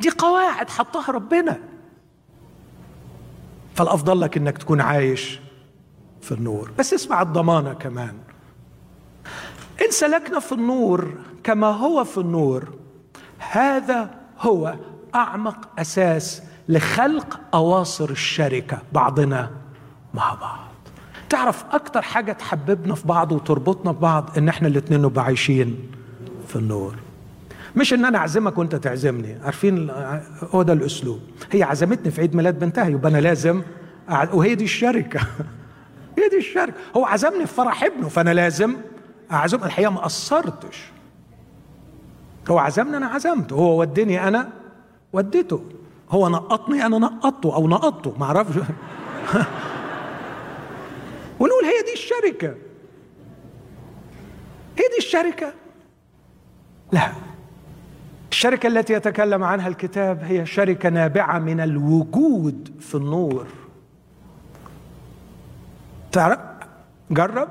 [0.00, 1.58] دي قواعد حطها ربنا.
[3.74, 5.40] فالأفضل لك إنك تكون عايش
[6.20, 6.70] في النور.
[6.78, 8.18] بس اسمع الضمانة كمان.
[9.86, 11.14] إن سلكنا في النور
[11.44, 12.68] كما هو في النور
[13.38, 14.74] هذا هو
[15.14, 19.61] أعمق أساس لخلق أواصر الشركة بعضنا.
[20.14, 20.58] مع بعض.
[21.28, 25.78] تعرف أكتر حاجة تحببنا في بعض وتربطنا ببعض إن إحنا الاتنين نبقى عايشين
[26.48, 26.94] في النور.
[27.76, 29.36] مش إن أنا أعزمك وأنت تعزمني.
[29.44, 29.90] عارفين
[30.50, 31.20] هو ده الأسلوب.
[31.52, 33.62] هي عزمتني في عيد ميلاد بنتها يبقى أنا لازم.
[34.32, 35.20] وهي دي الشركة.
[36.18, 36.74] هي دي الشركة.
[36.96, 38.76] هو عزمني في فرح ابنه فأنا لازم
[39.32, 40.82] اعزم الحقيقة ما قصرتش.
[42.50, 43.56] هو عزمني أنا عزمته.
[43.56, 44.48] هو ودني أنا
[45.12, 45.62] وديته.
[46.10, 48.14] هو نقطني أنا نقطته أو نقطته.
[48.18, 48.58] ما أعرفش.
[51.42, 52.48] ونقول هي دي الشركة.
[54.78, 55.52] هي دي الشركة؟
[56.92, 57.12] لا.
[58.32, 63.46] الشركة التي يتكلم عنها الكتاب هي شركة نابعة من الوجود في النور.
[66.12, 66.38] تعرف
[67.10, 67.48] جرب.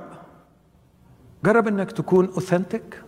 [1.45, 3.02] جرب إنك تكون authentic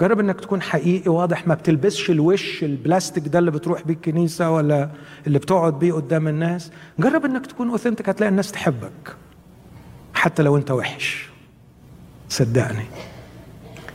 [0.00, 4.90] جرب إنك تكون حقيقي واضح ما بتلبسش الوش البلاستيك ده اللي بتروح بيه الكنيسة ولا
[5.26, 6.72] اللي بتقعد بيه قدام الناس.
[6.98, 9.16] جرب إنك تكون authentic هتلاقي الناس تحبك.
[10.22, 11.28] حتى لو انت وحش.
[12.28, 12.84] صدقني.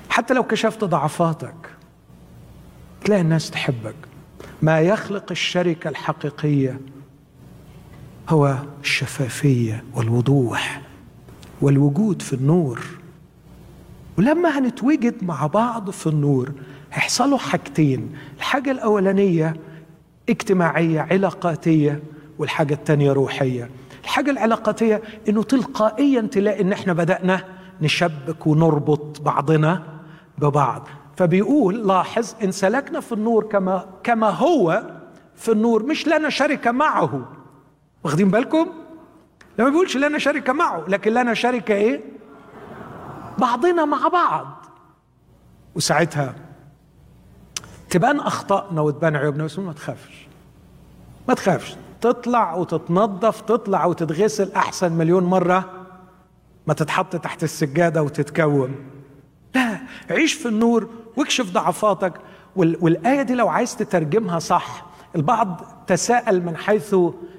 [0.09, 1.69] حتى لو كشفت ضعفاتك
[3.05, 3.95] تلاقي الناس تحبك.
[4.61, 6.79] ما يخلق الشركة الحقيقية
[8.29, 10.81] هو الشفافية والوضوح
[11.61, 12.81] والوجود في النور.
[14.17, 16.51] ولما هنتوجد مع بعض في النور
[16.93, 18.15] هيحصلوا حاجتين.
[18.37, 19.55] الحاجة الأولانية
[20.29, 22.03] اجتماعية علاقاتية
[22.39, 23.69] والحاجة الثانية روحية.
[24.07, 27.43] الحاجة العلاقاتية إنه تلقائيا تلاقي إن إحنا بدأنا
[27.81, 29.83] نشبك ونربط بعضنا
[30.37, 30.87] ببعض.
[31.17, 34.83] فبيقول لاحظ إن سلكنا في النور كما كما هو
[35.35, 37.25] في النور مش لنا شركة معه.
[38.03, 38.67] واخدين بالكم؟
[39.59, 42.01] لما بيقولش لنا شركة معه لكن لنا شركة إيه؟
[43.37, 44.65] بعضنا مع بعض.
[45.75, 46.35] وساعتها
[47.89, 50.27] تبان أخطائنا وتبان عيوبنا بس ما تخافش.
[51.27, 51.75] ما تخافش.
[52.01, 55.71] تطلع وتتنظف تطلع وتتغسل أحسن مليون مرة
[56.67, 58.75] ما تتحط تحت السجادة وتتكوم
[59.55, 59.77] لا
[60.09, 62.13] عيش في النور واكشف ضعفاتك.
[62.55, 66.95] والآية دي لو عايز تترجمها صح البعض تساءل من حيث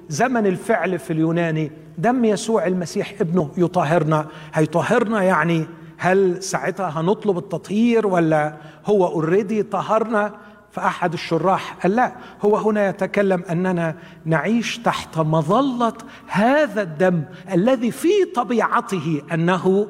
[0.09, 1.71] زمن الفعل في اليوناني.
[1.97, 4.27] دم يسوع المسيح ابنه يطهرنا.
[4.53, 5.67] هيطهرنا يعني
[5.97, 10.33] هل ساعتها هنطلب التطهير ولا هو اوريدي طهرنا؟
[10.79, 15.93] فاحد الشراح قال لا هو هنا يتكلم أننا نعيش تحت مظلة
[16.27, 19.87] هذا الدم الذي في طبيعته أنه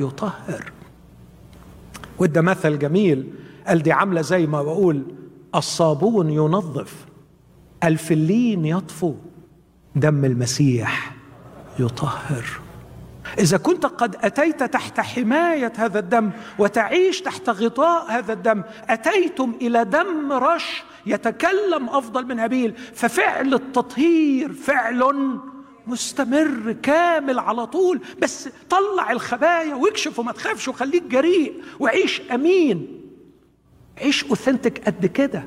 [0.00, 0.72] يطهر.
[2.18, 3.32] وده مثل جميل.
[3.66, 5.02] قال دي عاملة زي ما بقول
[5.54, 7.06] الصابون ينظف
[7.84, 9.14] الفلين يطفو
[9.96, 11.14] دم المسيح
[11.78, 12.44] يطهر.
[13.38, 19.84] إذا كنت قد أتيت تحت حماية هذا الدم وتعيش تحت غطاء هذا الدم أتيتم إلى
[19.84, 25.38] دم رش يتكلم أفضل من هابيل ففعل التطهير فعل
[25.86, 33.00] مستمر كامل على طول بس طلع الخبايا واكشف وما تخافش وخليك جريء وعيش أمين.
[34.00, 35.44] عيش اوثنتك قد كده.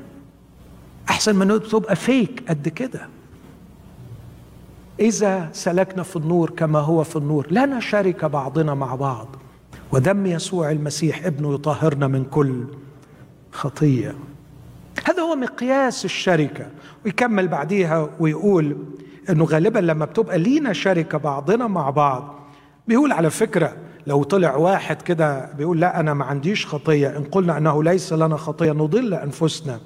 [1.10, 3.08] أحسن من تبقى فيك قد كده.
[5.00, 9.36] إذا سلكنا في النور كما هو في النور لنا شركه بعضنا مع بعض.
[9.92, 12.64] ودم يسوع المسيح ابنه يطهرنا من كل
[13.52, 14.14] خطية.
[15.04, 16.66] هذا هو مقياس الشركة.
[17.04, 18.76] ويكمل بعديها ويقول
[19.30, 22.34] إنه غالبا لما بتبقى لينا شركه بعضنا مع بعض؟
[22.88, 27.16] بيقول على فكرة لو طلع واحد كده بيقول لا أنا ما عنديش خطية.
[27.16, 29.80] إن قلنا أنه ليس لنا خطية نضل أنفسنا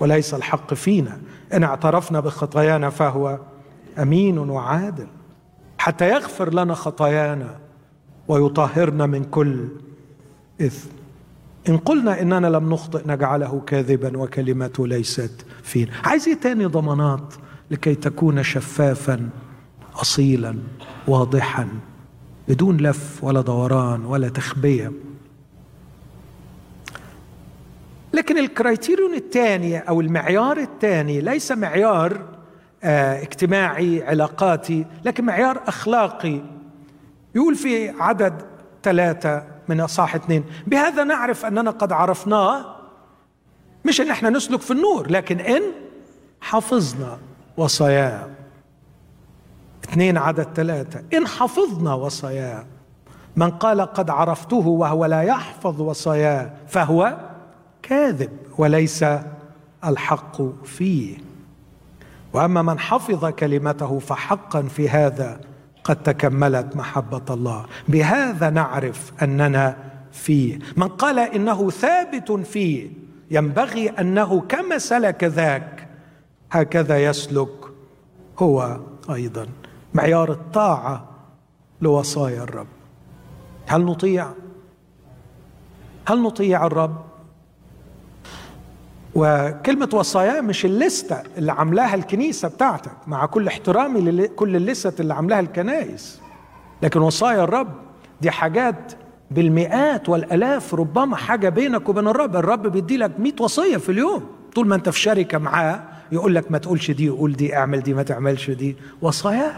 [0.00, 1.20] وليس الحق فينا.
[1.54, 3.38] إن اعترفنا بخطايانا فهو
[3.98, 5.06] أمين وعادل
[5.78, 7.58] حتى يغفر لنا خطايانا
[8.28, 9.68] ويطهرنا من كل
[10.60, 10.88] اثم
[11.68, 15.92] إن قلنا إننا لم نخطئ نجعله كاذبا وكلمته ليست فينا.
[16.04, 17.34] عايز إيه تاني ضمانات
[17.70, 19.30] لكي تكون شفافا
[19.94, 20.56] اصيلا
[21.08, 21.68] واضحا
[22.48, 24.92] بدون لف ولا دوران ولا تخبية.
[28.14, 32.20] لكن الكرايتيريون الثاني أو المعيار الثاني ليس معيار
[32.84, 36.40] اجتماعي علاقاتي لكن معيار أخلاقي
[37.34, 38.42] يقول في عدد
[38.82, 40.44] ثلاثة من أصحاح اثنين.
[40.66, 42.76] بهذا نعرف أننا قد عرفناه
[43.84, 45.62] مش إن إحنا نسلك في النور لكن إن
[46.40, 47.18] حفظنا
[47.56, 48.28] وصاياه.
[49.84, 51.02] اثنين عدد ثلاثة.
[51.14, 52.66] إن حفظنا وصاياه.
[53.36, 57.16] من قال قد عرفته وهو لا يحفظ وصاياه فهو
[57.82, 59.04] كاذب وليس
[59.84, 61.16] الحق فيه.
[62.34, 65.40] وأما من حفظ كلمته فحقا في هذا
[65.84, 67.66] قد تكملت محبة الله.
[67.88, 69.76] بهذا نعرف أننا
[70.12, 70.58] فيه.
[70.76, 72.90] من قال إنه ثابت فيه
[73.30, 75.88] ينبغي أنه كما سلك ذاك
[76.50, 77.48] هكذا يسلك
[78.38, 78.80] هو
[79.10, 79.46] أيضا.
[79.94, 81.08] معيار الطاعة
[81.80, 82.66] لوصايا الرب.
[83.66, 84.26] هل نطيع؟
[86.08, 87.13] هل نطيع الرب؟
[89.14, 95.40] وكلمة وصايا مش الليستة اللي عاملاها الكنيسة بتاعتك مع كل احترامي لكل الليستة اللي عاملاها
[95.40, 96.20] الكنائس.
[96.82, 97.68] لكن وصايا الرب
[98.20, 98.92] دي حاجات
[99.30, 102.36] بالمئات والآلاف ربما حاجة بينك وبين الرب.
[102.36, 104.26] الرب بيدي لك 100 وصية في اليوم.
[104.54, 107.94] طول ما انت في شركة معاه يقول لك ما تقولش دي قول دي اعمل دي
[107.94, 108.76] ما تعملش دي.
[109.02, 109.56] وصايا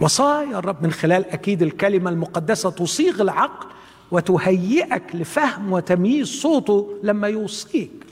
[0.00, 3.66] وصايا الرب من خلال أكيد الكلمة المقدسة تصيغ العقل
[4.10, 8.06] وتهيئك لفهم وتمييز صوته لما يوصيك.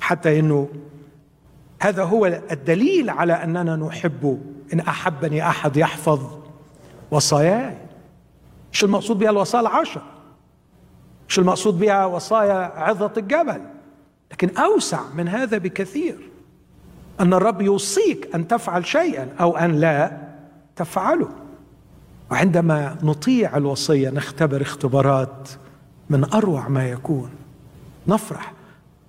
[0.00, 0.68] حتى إنه
[1.80, 4.38] هذا هو الدليل على أننا نحبه
[4.72, 6.20] إن أحبني أحد يحفظ
[7.10, 7.76] وصاياي.
[8.72, 10.02] مش المقصود بها الوصايا العشر
[11.28, 13.60] مش المقصود بها وصايا عظة الجبل؟
[14.32, 16.30] لكن أوسع من هذا بكثير.
[17.20, 20.18] أن الرب يوصيك أن تفعل شيئا أو أن لا
[20.76, 21.28] تفعله.
[22.30, 25.48] وعندما نطيع الوصية نختبر اختبارات
[26.10, 27.30] من أروع ما يكون.
[28.08, 28.52] نفرح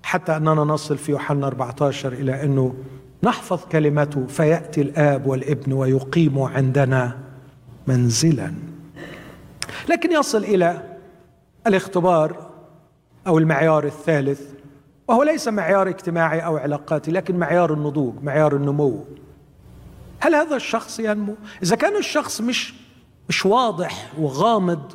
[0.02, 2.74] حتى أننا نصل في يوحنا 14 إلى أنه
[3.22, 7.18] نحفظ كلمته فيأتي الآب والابن ويقيم عندنا
[7.86, 8.52] منزلا.
[9.88, 10.82] لكن يصل إلى
[11.66, 12.50] الاختبار
[13.26, 14.40] أو المعيار الثالث
[15.08, 19.04] وهو ليس معيار اجتماعي أو علاقاتي لكن معيار النضوج معيار النمو.
[20.20, 22.74] هل هذا الشخص ينمو؟ إذا كان الشخص مش
[23.28, 24.92] مش واضح وغامض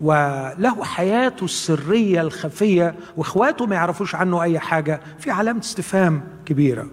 [0.00, 6.86] وله حياته السرية الخفية واخواته ما يعرفوش عنه أي حاجة في علامة استفهام كبيرة.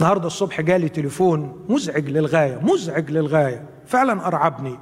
[0.00, 4.78] النهارده الصبح جالي تليفون مزعج للغاية مزعج للغاية فعلا أرعبني.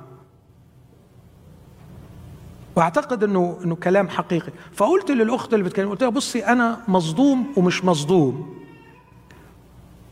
[2.76, 4.52] وأعتقد إنه إنه كلام حقيقي.
[4.72, 8.54] فقلت للأخت اللي بتكلم قلت لها بصي أنا مصدوم ومش مصدوم.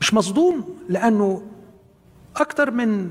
[0.00, 1.42] مش مصدوم لأنه
[2.36, 3.10] أكثر من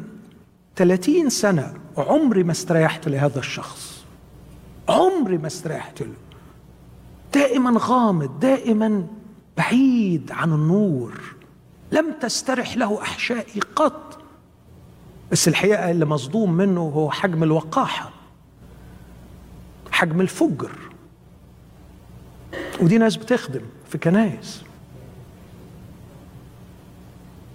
[0.80, 4.05] 30 سنة عمري ما استريحت لهذا الشخص.
[4.89, 6.13] عمري ما استريحت له.
[7.34, 9.07] دائما غامض دائما
[9.57, 11.21] بعيد عن النور.
[11.91, 14.19] لم تسترح له أحشائي قط.
[15.32, 18.11] بس الحقيقة اللي مصدوم منه هو حجم الوقاحة
[19.91, 20.71] حجم الفجر.
[22.82, 24.63] ودي ناس بتخدم في كنايس.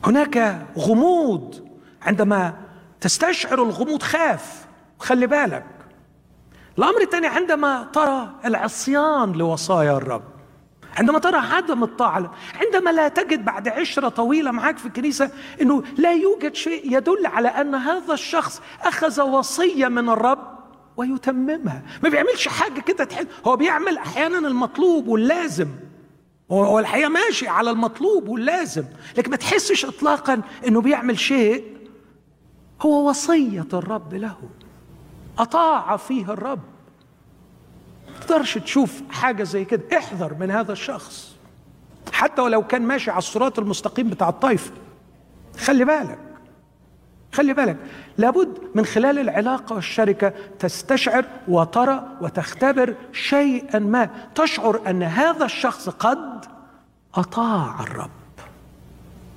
[0.04, 1.54] هناك غموض
[2.02, 2.63] عندما
[3.04, 4.66] تستشعر الغموض خاف.
[4.98, 5.64] خلي بالك.
[6.78, 10.22] الأمر الثاني عندما ترى العصيان لوصايا الرب
[10.96, 15.30] عندما ترى عدم الطاعة عندما لا تجد بعد عشرة طويلة معك في الكنيسة
[15.62, 20.58] أنه لا يوجد شيء يدل على أن هذا الشخص أخذ وصية من الرب
[20.96, 21.82] ويتممها.
[22.02, 25.68] ما بيعملش حاجة كده تحس هو بيعمل أحيانا المطلوب واللازم.
[26.50, 28.84] هو الحقيقة ماشي على المطلوب واللازم
[29.18, 31.73] لكن ما تحسش اطلاقا إنه بيعمل شيء
[32.84, 34.36] هو وصية الرب له.
[35.38, 36.60] أطاع فيه الرب.
[38.20, 39.82] تقدرش تشوف حاجة زي كده.
[39.98, 41.36] احذر من هذا الشخص.
[42.12, 44.72] حتى ولو كان ماشي على الصراط المستقيم بتاع الطائفه
[45.58, 46.18] خلي بالك.
[47.32, 47.76] خلي بالك.
[48.18, 54.10] لابد من خلال العلاقة والشركة تستشعر وترى وتختبر شيئا ما.
[54.34, 56.44] تشعر أن هذا الشخص قد
[57.14, 58.10] أطاع الرب.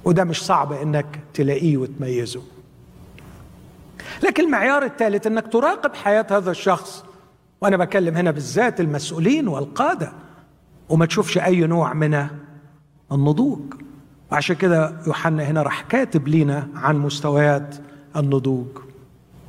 [0.06, 2.42] وده مش صعب أنك تلاقيه وتميزه.
[4.24, 7.04] لكن المعيار الثالث أنك تراقب حياة هذا الشخص.
[7.62, 10.12] وأنا بكلم هنا بالذات المسؤولين والقادة.
[10.90, 12.28] وما تشوفش أي نوع من
[13.12, 13.74] النضوج.
[14.32, 17.76] وعشان كده يوحنا هنا راح كاتب لينا عن مستويات
[18.16, 18.68] النضوج.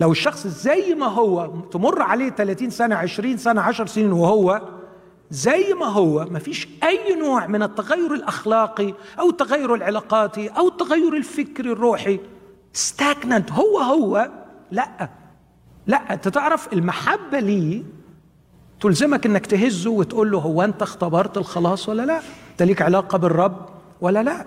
[0.00, 4.62] لو الشخص زي ما هو تمر عليه 30 سنة 20 سنة 10 سنين وهو
[5.30, 11.16] زي ما هو ما فيش أي نوع من التغير الأخلاقي أو التغير العلاقاتي أو التغير
[11.16, 12.20] الفكري الروحي.
[12.72, 14.30] ستاكننت هو هو.
[14.70, 15.08] لا.
[15.86, 17.82] لا انت تعرف المحبة ليه
[18.80, 22.20] تلزمك انك تهزه وتقول له هو انت اختبرت الخلاص ولا لا؟
[22.52, 23.66] انت ليك علاقة بالرب
[24.00, 24.46] ولا لا؟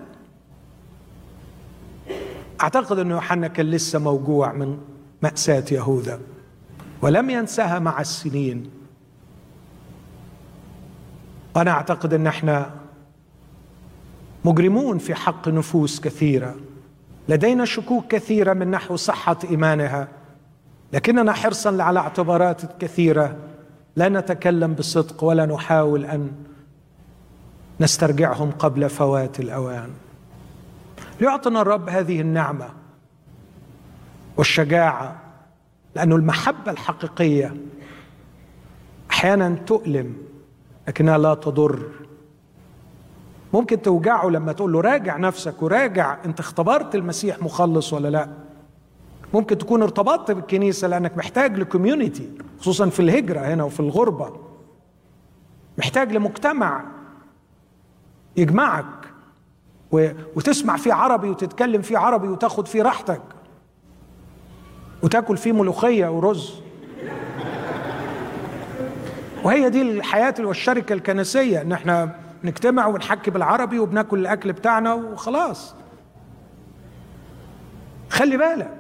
[2.62, 4.78] اعتقد ان يوحنا كان لسه موجوع من
[5.24, 6.20] مأساة يهوذا
[7.02, 8.70] ولم ينسها مع السنين.
[11.56, 12.72] وأنا اعتقد ان إحنا
[14.46, 16.56] مجرمون في حق نفوس كثيرة.
[17.32, 20.08] لدينا شكوك كثيرة من نحو صحة إيمانها
[20.94, 23.36] لكننا حرصا على اعتبارات كثيرة.
[23.96, 26.32] لا نتكلم بصدق ولا نحاول أن
[27.80, 29.90] نسترجعهم قبل فوات الأوان.
[31.22, 32.70] ليعطنا الرب هذه النعمة
[34.38, 35.22] والشجاعة
[35.96, 37.56] لأن المحبة الحقيقية
[39.12, 40.16] أحيانا تؤلم
[40.88, 41.80] لكنها لا تضر.
[43.54, 48.30] ممكن توجعه لما تقول له راجع نفسك وراجع انت اختبرت المسيح مخلص ولا لا؟
[49.34, 52.30] ممكن تكون ارتبطت بالكنيسة لأنك محتاج لكوميونتي
[52.60, 54.34] خصوصا في الهجرة هنا وفي الغربة.
[55.78, 56.84] محتاج لمجتمع
[58.38, 58.86] يجمعك
[60.36, 63.22] وتسمع فيه عربي وتتكلم فيه عربي وتاخد فيه راحتك.
[65.04, 66.62] وتاكل فيه ملوخية ورز.
[69.44, 71.62] وهي دي الحياة والشركة الكنسية.
[71.62, 75.76] ان إحنا نجتمع ونحكي بالعربي وبناكل الأكل بتاعنا وخلاص.
[78.10, 78.78] خلي بالك.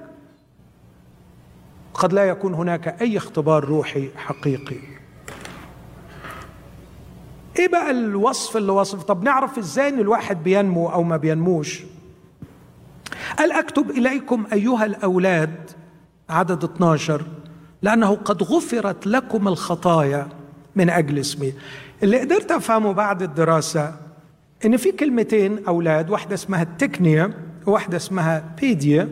[1.93, 4.80] قد لا يكون هناك أي اختبار روحي حقيقي.
[7.59, 11.84] إيه بقى الوصف اللي وصف؟ طب نعرف إزاي إن الواحد بينمو أو ما بينموش؟
[13.39, 15.72] قال أكتب إليكم أيها الأولاد
[16.30, 17.26] عدد 12
[17.82, 20.28] لأنه قد غفرت لكم الخطايا.
[20.76, 21.54] من أجل اسمي.
[22.04, 23.96] اللي قدرت أفهمه بعد الدراسة
[24.66, 27.34] إن في كلمتين أولاد واحدة اسمها τεκνία
[27.66, 29.10] وواحدة اسمها παιδία.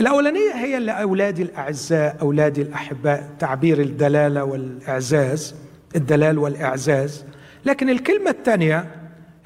[0.00, 5.54] الأولانية هي اللي أولادي الأعزاء أولادي الأحباء تعبير الدلالة والإعزاز
[5.96, 7.24] الدلال والإعزاز.
[7.64, 8.86] لكن الكلمة الثانية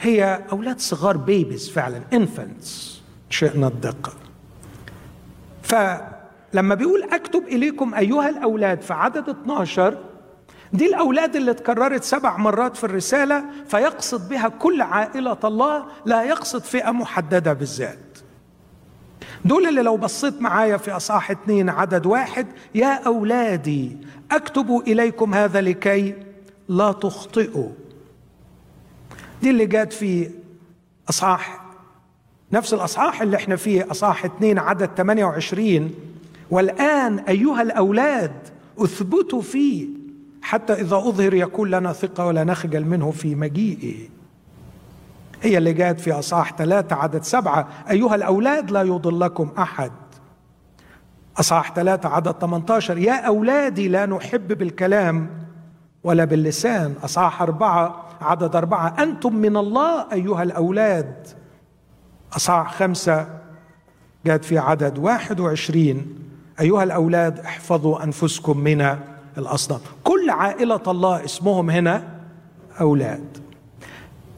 [0.01, 4.13] هي أولاد صغار babies فعلا infants إن شئنا الدقة
[5.63, 5.75] ف
[6.55, 9.99] لما بيقول أكتب إليكم أيها الأولاد في عدد 12
[10.73, 16.63] دي الأولاد اللي اتكررت سبع مرات في الرسالة فيقصد بها كل عائلة الله لا يقصد
[16.63, 17.99] فئة محددة بالذات.
[19.45, 23.97] دول اللي لو بصيت معايا في أصحاح اثنين عدد واحد يا أولادي
[24.31, 26.15] أكتب إليكم هذا لكي
[26.69, 27.69] لا تخطئوا.
[29.43, 30.31] دي اللي جات في
[31.11, 31.61] أصحاح
[32.53, 35.95] نفس الأصحاح اللي إحنا فيه أصحاح اثنين عدد 28
[36.51, 38.33] والآن أيها الأولاد
[38.79, 39.87] اثبتوا فيه
[40.43, 44.09] حتى إذا أظهر يكون لنا ثقة ولا نخجل منه في مجيئه
[45.43, 47.69] هي اللي جاءت في أصحاح ثلاثة عدد سبعة.
[47.91, 49.93] أيها الأولاد لا يضلكم أحد.
[51.41, 55.31] أصحاح ثلاثة عدد 18 يا أولادي لا نحب بالكلام
[56.05, 56.95] ولا باللسان.
[57.05, 59.03] أصحاح أربعة عدد أربعة.
[59.03, 61.27] أنتم من الله أيها الأولاد.
[62.37, 63.27] أصحاح خمسة
[64.27, 66.19] جاءت في عدد واحد وعشرين.
[66.61, 68.97] أيها الأولاد احفظوا أنفسكم من
[69.39, 69.81] الأصنام.
[70.05, 72.21] كل عائلة الله اسمهم هنا
[72.81, 73.39] أولاد.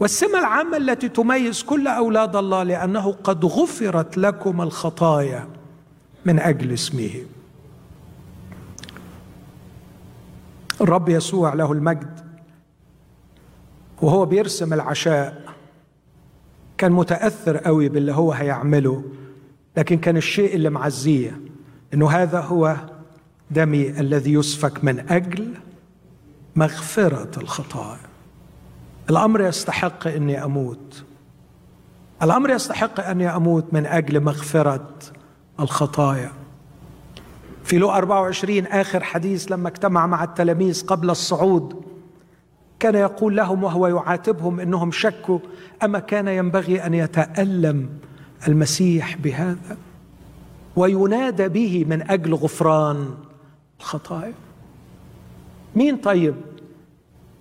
[0.01, 5.49] والسمة العامة التي تميز كل أولاد الله لأنه قد غفرت لكم الخطايا
[6.25, 7.11] من أجل اسمه.
[10.81, 12.21] الرب يسوع له المجد
[14.03, 15.45] وهو بيرسم العشاء.
[16.79, 19.05] كان متأثر قوي باللي هو هيعمله
[19.77, 21.41] لكن كان الشيء اللي معزيه
[21.95, 22.77] إنه هذا هو
[23.55, 25.55] دمي الذي يسفك من أجل
[26.57, 28.09] مغفرة الخطايا.
[29.11, 31.05] الأمر يستحق أني أموت.
[32.23, 34.89] الأمر يستحق أني أموت من أجل مغفرة
[35.61, 36.31] الخطايا.
[37.65, 41.85] في لو 24 آخر حديث لما اجتمع مع التلاميذ قبل الصعود
[42.81, 45.39] كان يقول لهم وهو يعاتبهم إنهم شكوا
[45.83, 47.89] أما كان ينبغي أن يتألم
[48.49, 49.77] المسيح بهذا؟
[50.77, 53.15] وينادى به من أجل غفران.
[53.85, 54.35] الخطايا.
[55.77, 56.35] مين طيب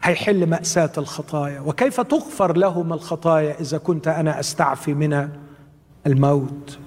[0.03, 5.29] هيحل مأساة الخطايا؟ وكيف تغفر لهم الخطايا إذا كنت أنا أستعفي من
[6.07, 6.77] الموت؟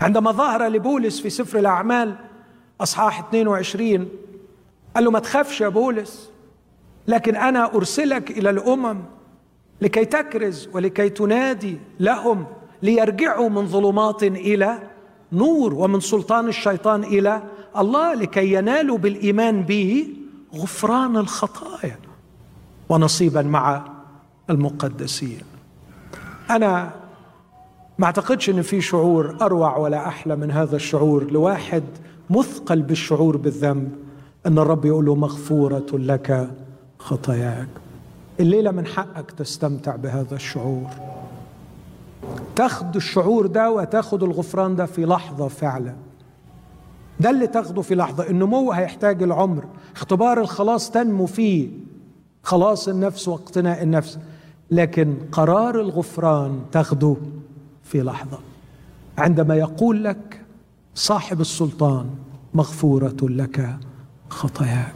[0.00, 2.14] عندما ظهر لبولس في سفر الأعمال
[2.80, 4.08] أصحاح 22
[4.94, 6.30] قال له ما تخافش يا بولس
[7.08, 8.98] لكن أنا أرسلك إلى الأمم
[9.80, 12.46] لكي تكرز ولكي تنادي لهم
[12.82, 14.78] ليرجعوا من ظلمات إلى
[15.32, 17.42] نور ومن سلطان الشيطان إلى
[17.78, 20.08] الله لكي ينالوا بالإيمان به
[20.54, 21.98] غفران الخطايا
[22.88, 23.84] ونصيبا مع
[24.50, 25.40] المقدسين.
[26.50, 26.90] أنا
[27.98, 31.30] ما أعتقدش إن في شعور أروع ولا أحلى من هذا الشعور.
[31.30, 31.82] لواحد
[32.30, 33.92] مثقل بالشعور بالذنب
[34.46, 36.50] إن الرب يقول له مغفورة لك
[36.98, 37.68] خطاياك.
[38.40, 40.90] الليلة من حقك تستمتع بهذا الشعور.
[42.56, 45.94] تاخد الشعور ده وتاخد الغفران ده في لحظة فعلا.
[47.20, 48.30] ده اللي تاخده في لحظة.
[48.30, 49.64] النمو هيحتاج العمر.
[49.96, 51.68] اختبار الخلاص تنمو فيه.
[52.42, 54.18] خلاص النفس واقتناء النفس.
[54.70, 57.16] لكن قرار الغفران تاخده
[57.84, 58.38] في لحظة.
[59.18, 60.40] عندما يقول لك
[60.94, 62.10] صاحب السلطان
[62.54, 63.76] مغفورة لك
[64.28, 64.94] خطاياك.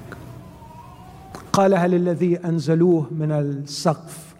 [1.53, 4.35] قالها للذي أنزلوه من السقف؟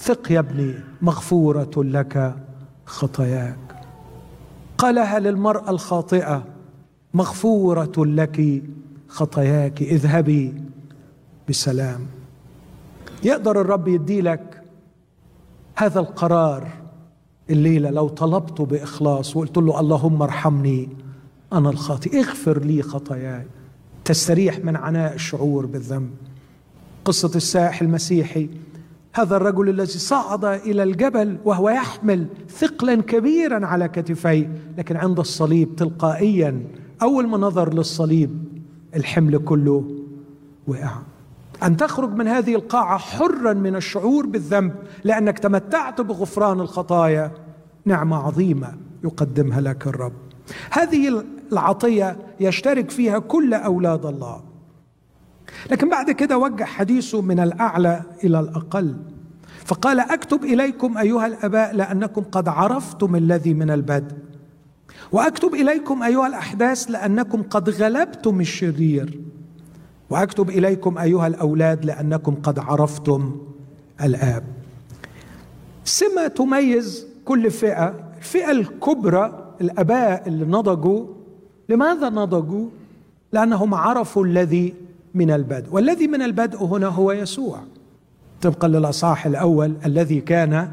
[0.00, 2.34] ثق يا ابني مغفورة لك
[2.86, 3.56] خطاياك.
[4.78, 6.42] قالها للمراه الخاطئة
[7.14, 8.62] مغفورة لك
[9.08, 10.54] خطاياك اذهبي
[11.48, 12.06] بسلام.
[13.24, 14.62] يقدر الرب يدي لك
[15.76, 16.68] هذا القرار
[17.50, 20.88] الليلة لو طلبته بإخلاص وقلت له اللهم ارحمني
[21.52, 22.18] أنا الخاطئ.
[22.18, 23.46] اغفر لي خطاياي.
[24.04, 26.10] تستريح من عناء الشعور بالذنب.
[27.04, 28.48] قصة السائح المسيحي
[29.14, 35.76] هذا الرجل الذي صعد إلى الجبل وهو يحمل ثقلا كبيرا على كتفيه لكن عند الصليب
[35.76, 36.64] تلقائيا
[37.02, 38.44] أول ما نظر للصليب
[38.94, 39.84] الحمل كله
[40.66, 40.92] وقع.
[41.62, 44.74] أن تخرج من هذه القاعة حرا من الشعور بالذنب
[45.04, 47.30] لأنك تمتعت بغفران الخطايا
[47.84, 48.74] نعمة عظيمة
[49.04, 50.12] يقدمها لك الرب.
[50.70, 54.42] هذه العطية يشترك فيها كل أولاد الله.
[55.70, 58.96] لكن بعد كده وجه حديثه من الأعلى إلى الأقل.
[59.64, 64.16] فقال أكتب إليكم أيها الأباء لأنكم قد عرفتم الذي من البدء.
[65.12, 69.20] وأكتب إليكم أيها الأحداث لأنكم قد غلبتم الشرير.
[70.10, 73.36] وأكتب إليكم أيها الأولاد لأنكم قد عرفتم
[74.02, 74.44] الآب.
[75.84, 81.06] سمه تميز كل فئة الفئه الكبرى الأباء اللي نضجوا.
[81.68, 82.66] لماذا نضجوا؟
[83.32, 84.74] لأنهم عرفوا الذي
[85.14, 85.66] من البدء.
[85.70, 87.60] والذي من البدء هنا هو يسوع.
[88.42, 90.68] طبقا للأصحاح الأول الذي كان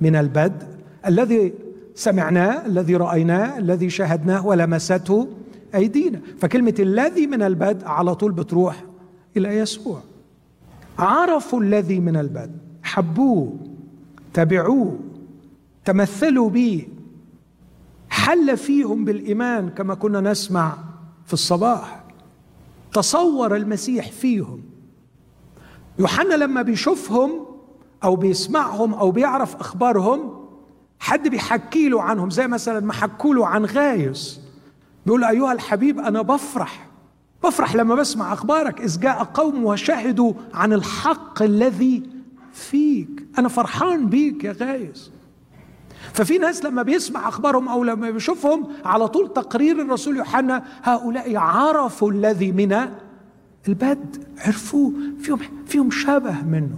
[0.00, 0.66] من البدء
[1.06, 1.52] الذي
[1.94, 5.28] سمعناه الذي رأيناه الذي شاهدناه ولمسته
[5.74, 6.20] أيدينا.
[6.38, 8.84] فكلمة الذي من البدء على طول بتروح
[9.36, 10.00] إلى يسوع.
[10.98, 13.56] عرفوا الذي من البدء حبوه
[14.34, 14.98] تبعوه
[15.84, 16.88] تمثلوا به
[18.08, 20.78] حل فيهم بالإيمان كما كنا نسمع
[21.26, 22.04] في الصباح.
[22.92, 24.62] تصور المسيح فيهم.
[25.98, 27.30] يوحنا لما بيشوفهم
[28.04, 30.41] أو بيسمعهم أو بيعرف أخبارهم
[31.02, 34.40] حد بيحكي له عنهم زي مثلا ما حكوا له عن غايس.
[35.06, 36.88] بيقول أيها الحبيب أنا بفرح
[37.44, 42.02] بفرح لما بسمع أخبارك إذ جاء قوم وشهدوا عن الحق الذي
[42.52, 43.26] فيك.
[43.38, 45.10] أنا فرحان بيك يا غايس.
[46.12, 52.10] ففي ناس لما بيسمع أخبارهم أو لما بيشوفهم على طول تقرير الرسول يوحنا هؤلاء عرفوا
[52.10, 52.88] الذي من
[53.68, 54.20] البدء.
[54.38, 56.76] عرفوه فيهم فيهم شبه منه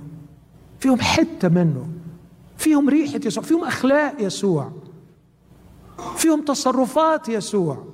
[0.81, 1.89] فيهم حتة منه.
[2.57, 4.73] فيهم ريحه يسوع فيهم أخلاق يسوع
[6.17, 7.85] فيهم تصرفات يسوع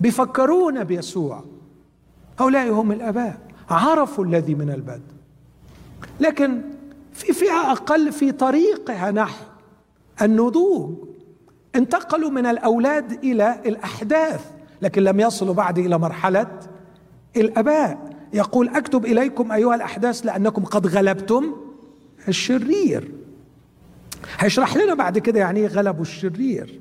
[0.00, 1.44] بيفكرونا بيسوع.
[2.40, 3.38] هؤلاء هم الآباء
[3.70, 5.14] عرفوا الذي من البدء.
[6.20, 6.62] لكن
[7.12, 9.44] في فئة أقل في طريقها نحو
[10.22, 10.94] النضوج.
[11.74, 14.40] انتقلوا من الأولاد إلى الأحداث
[14.82, 16.60] لكن لم يصلوا بعد إلى مرحلة
[17.36, 18.14] الآباء.
[18.32, 21.54] يقول أكتب إليكم أيها الأحداث لأنكم قد غلبتم
[22.28, 23.23] الشرير.
[24.38, 26.80] هيشرح لنا بعد كده يعني إيه غلبوا الشرير.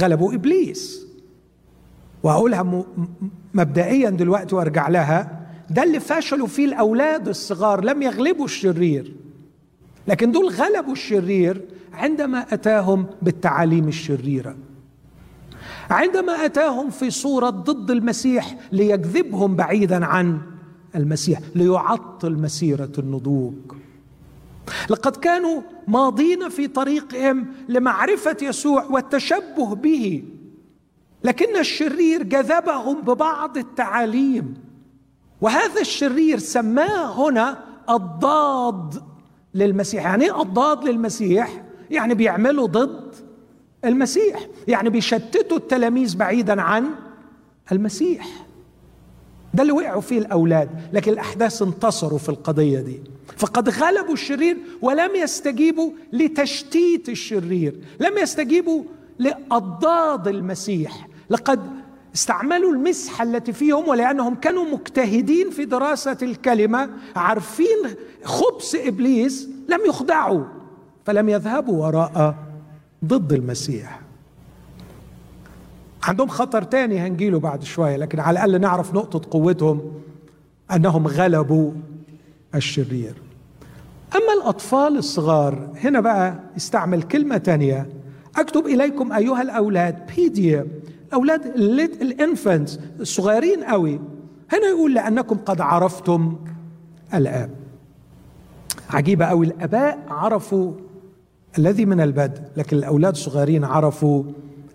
[0.00, 1.06] غلبوا إبليس.
[2.22, 2.84] وأقولها
[3.54, 9.14] مبدئيا دلوقتي وأرجع لها ده اللي فشلوا فيه الأولاد الصغار لم يغلبوا الشرير.
[10.08, 14.56] لكن دول غلبوا الشرير عندما أتاهم بالتعاليم الشريرة.
[15.90, 20.38] عندما أتاهم في صورة ضد المسيح ليجذبهم بعيدا عن
[20.96, 23.54] المسيح ليعطل مسيرة النضوج.
[24.90, 30.24] لقد كانوا ماضين في طريقهم لمعرفة يسوع والتشبه به.
[31.24, 34.54] لكن الشرير جذبهم ببعض التعاليم.
[35.40, 39.02] وهذا الشرير سماه هنا الضاد
[39.54, 40.04] للمسيح.
[40.04, 43.14] يعني إيه الضاد للمسيح؟ يعني بيعملوا ضد
[43.84, 44.46] المسيح.
[44.68, 46.84] يعني بيشتتوا التلاميذ بعيدا عن
[47.72, 48.46] المسيح.
[49.54, 50.70] ده اللي وقعوا فيه الأولاد.
[50.92, 53.00] لكن الأحداث انتصروا في القضية دي.
[53.36, 58.84] فقد غلبوا الشرير ولم يستجيبوا لتشتيت الشرير لم يستجيبوا
[59.18, 61.08] لأضداد المسيح.
[61.30, 61.60] لقد
[62.14, 67.78] استعملوا المسحة التي فيهم ولأنهم كانوا مجتهدين في دراسة الكلمة عارفين
[68.24, 70.44] خبث إبليس لم يخدعوا
[71.04, 72.36] فلم يذهبوا وراء
[73.04, 74.00] ضد المسيح.
[76.02, 79.92] عندهم خطر تاني هنجيله بعد شوية لكن على الأقل نعرف نقطة قوتهم
[80.72, 81.72] أنهم غلبوا
[82.54, 83.14] الشرير.
[84.16, 87.86] أما الأطفال الصغار هنا بقى استعمل كلمة تانية.
[88.36, 90.66] أكتب إليكم أيها الأولاد بيديا
[91.08, 91.46] الأولاد
[92.02, 94.00] الانفنتس الصغيرين قوي.
[94.52, 96.36] هنا يقول لأنكم قد عرفتم
[97.14, 97.50] الآب.
[98.90, 100.72] عجيبة قوي الآباء عرفوا
[101.58, 104.24] الذي من البدء لكن الأولاد الصغيرين عرفوا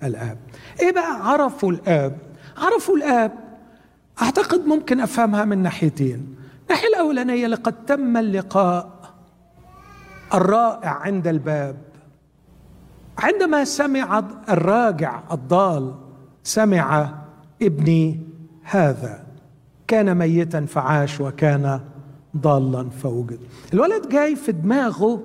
[0.03, 0.37] الآب.
[0.79, 2.17] إيه بقى عرفوا الآب؟
[2.57, 3.31] عرفوا الآب
[4.21, 6.35] أعتقد ممكن أفهمها من ناحيتين.
[6.63, 8.96] الناحية الأولانية لقد تم اللقاء
[10.33, 11.75] الرائع عند الباب.
[13.17, 15.95] عندما سمع الراجع الضال
[16.43, 17.13] سمع
[17.61, 18.19] ابني
[18.63, 19.23] هذا.
[19.87, 21.79] كان ميتا فعاش وكان
[22.37, 23.39] ضالا فوجد.
[23.73, 25.23] الولد جاي في دماغه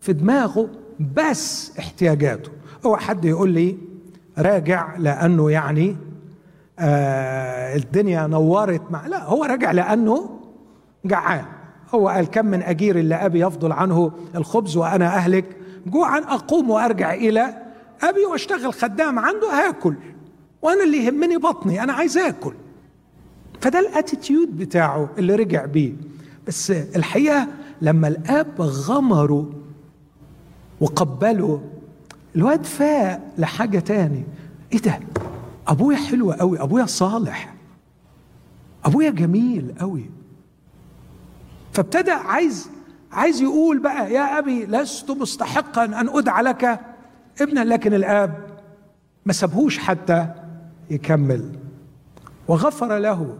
[0.00, 0.68] في دماغه
[1.16, 2.50] بس احتياجاته.
[2.86, 3.78] هو حد يقول لي
[4.38, 5.96] راجع لأنه يعني
[6.78, 10.40] آه الدنيا نورت مع لا هو راجع لأنه
[11.04, 11.44] جعان.
[11.94, 15.56] هو قال كم من أجير اللي أبي يفضل عنه الخبز وأنا أهلك.
[15.86, 17.54] جوعا أقوم وأرجع إلى
[18.02, 19.94] أبي وأشتغل خدام عنده هاكل.
[20.62, 22.54] وأنا اللي يهمني بطني أنا عايز آكل.
[23.60, 25.92] فده الأتيتيود بتاعه اللي رجع بيه.
[26.46, 27.48] بس الحقيقة
[27.82, 29.50] لما الآب غمره
[30.80, 31.62] وقبله
[32.36, 34.24] الواد فاق لحاجة تاني.
[34.72, 35.00] إيه ده؟
[35.68, 37.54] أبويا حلو قوي أبويا صالح
[38.84, 40.10] أبويا جميل قوي.
[41.72, 42.68] فابتدى عايز
[43.12, 46.80] عايز يقول بقى يا أبي لست مستحقا أن أدعى لك
[47.40, 48.34] ابنا لكن الآب.
[49.26, 50.26] ما سابهوش حتى
[50.90, 51.52] يكمل.
[52.48, 53.34] وغفر له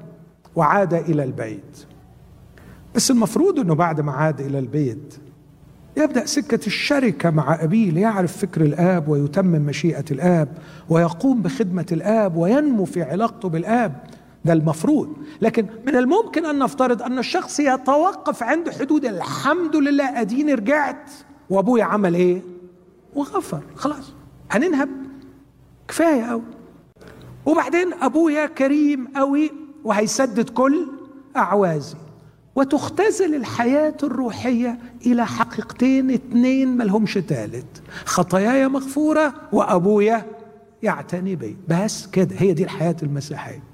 [0.56, 1.86] وعاد إلى البيت.
[2.94, 5.14] بس المفروض إنه بعد ما عاد إلى البيت
[5.96, 10.48] يبدأ سكة الشركة مع أبيه ليعرف فكر الآب ويتمم مشيئة الآب
[10.88, 13.92] ويقوم بخدمة الآب وينمو في علاقته بالآب.
[14.44, 15.16] ده المفروض.
[15.40, 21.10] لكن من الممكن أن نفترض أن الشخص يتوقف عند حدود الحمد لله اديني رجعت
[21.50, 22.42] وأبويا عمل إيه؟
[23.14, 23.60] وغفر.
[23.76, 24.12] خلاص.
[24.50, 24.88] هننهب.
[25.88, 26.42] كفاية قوي
[27.46, 29.50] وبعدين أبويا كريم قوي
[29.84, 30.86] وهيسدد كل
[31.36, 31.96] أعوازي.
[32.54, 37.82] وتختزل الحياة الروحية إلى حقيقتين اتنين ملهمش تالت.
[38.04, 40.26] خطاياي مغفورة وأبويا
[40.82, 41.56] يعتني بي.
[41.68, 42.36] بس كده.
[42.38, 43.69] هي دي الحياة المسيحية.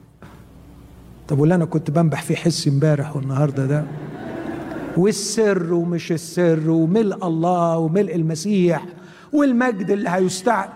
[1.29, 3.85] طب واللي أنا كنت بنبح فيه حسي امبارح والنهاردة ده؟
[4.97, 8.85] والسر ومش السر وملء الله وملء المسيح
[9.33, 10.69] والمجد اللي هيستعد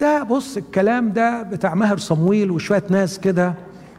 [0.00, 3.54] ده بص الكلام ده بتاع ماهر صمويل وشوية ناس كده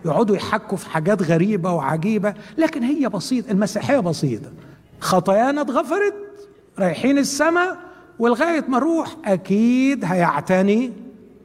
[0.06, 4.50] يقعدوا يحكوا في حاجات غريبة وعجيبة لكن هي بسيطة المسيحية بسيطة.
[5.00, 6.14] خطايانا اتغفرت
[6.80, 7.78] رايحين السماء
[8.20, 10.92] ولغاية ما نروح أكيد هيعتني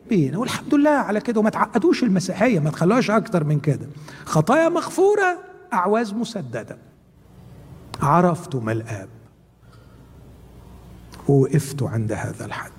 [0.08, 3.86] بينا والحمد لله على كده وما تعقدوش المسيحية ما تخلوهاش أكتر من كده.
[4.24, 5.38] خطايا مغفورة
[5.72, 6.78] أعواز مسددة.
[8.02, 9.08] عرفتم الآب.
[11.28, 12.70] ووقفتوا عند هذا الحد.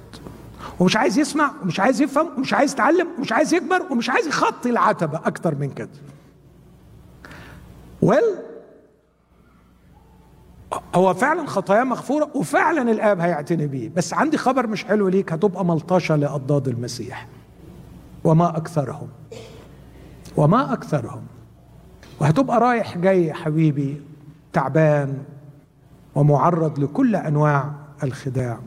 [0.80, 4.70] ومش عايز يسمع ومش عايز يفهم ومش عايز يتعلم ومش عايز يكبر ومش عايز يخطي
[4.70, 5.90] العتبة أكتر من كده.
[8.02, 8.49] ويل
[10.96, 13.90] هو فعلا خطاياه مغفورة وفعلا الآب هيعتني بيه.
[13.96, 17.28] بس عندي خبر مش حلو ليك هتبقى ملطشة لأضداد المسيح.
[18.24, 19.08] وما أكثرهم.
[20.38, 21.22] وما أكثرهم.
[22.20, 24.02] وهتبقى رايح جاي يا حبيبي
[24.54, 25.18] تعبان
[26.16, 27.72] ومعرض لكل أنواع
[28.04, 28.60] الخداع.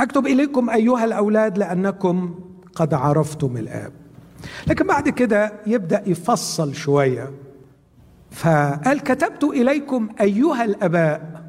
[0.00, 2.34] أكتب إليكم أيها الأولاد لأنكم
[2.74, 3.92] قد عرفتم الآب.
[4.66, 7.30] لكن بعد كده يبدأ يفصل شوية.
[8.32, 11.42] فقال كتبت إليكم أيها الأباء.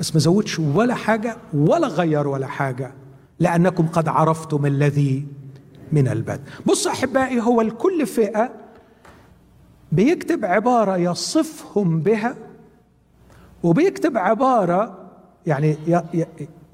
[0.00, 2.92] بس ما زودش ولا حاجة ولا غير ولا حاجة
[3.40, 5.26] لأنكم قد عرفتم الذي
[5.92, 6.40] من البدء.
[6.66, 8.50] بص أحبائي هو لكل فئة
[9.92, 12.36] بيكتب عبارة يصفهم بها
[13.62, 14.98] وبيكتب عبارة
[15.46, 15.76] يعني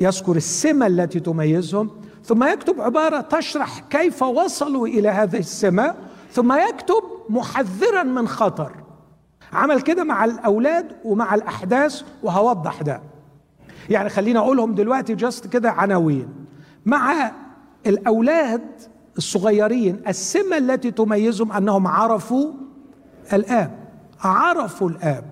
[0.00, 1.90] يذكر السمة التي تميزهم
[2.24, 5.94] ثم يكتب عبارة تشرح كيف وصلوا إلى هذه السمة
[6.32, 8.72] ثم يكتب محذرا من خطر.
[9.52, 13.00] عمل كده مع الأولاد ومع الأحداث وهوضح ده.
[13.90, 16.28] يعني خلينا أقولهم دلوقتي جاست كده عناوين.
[16.86, 17.32] مع
[17.86, 18.62] الأولاد
[19.18, 22.52] الصغيرين السمة التي تميزهم أنهم عرفوا
[23.32, 23.78] الآب
[24.20, 25.24] عرفوا الآب.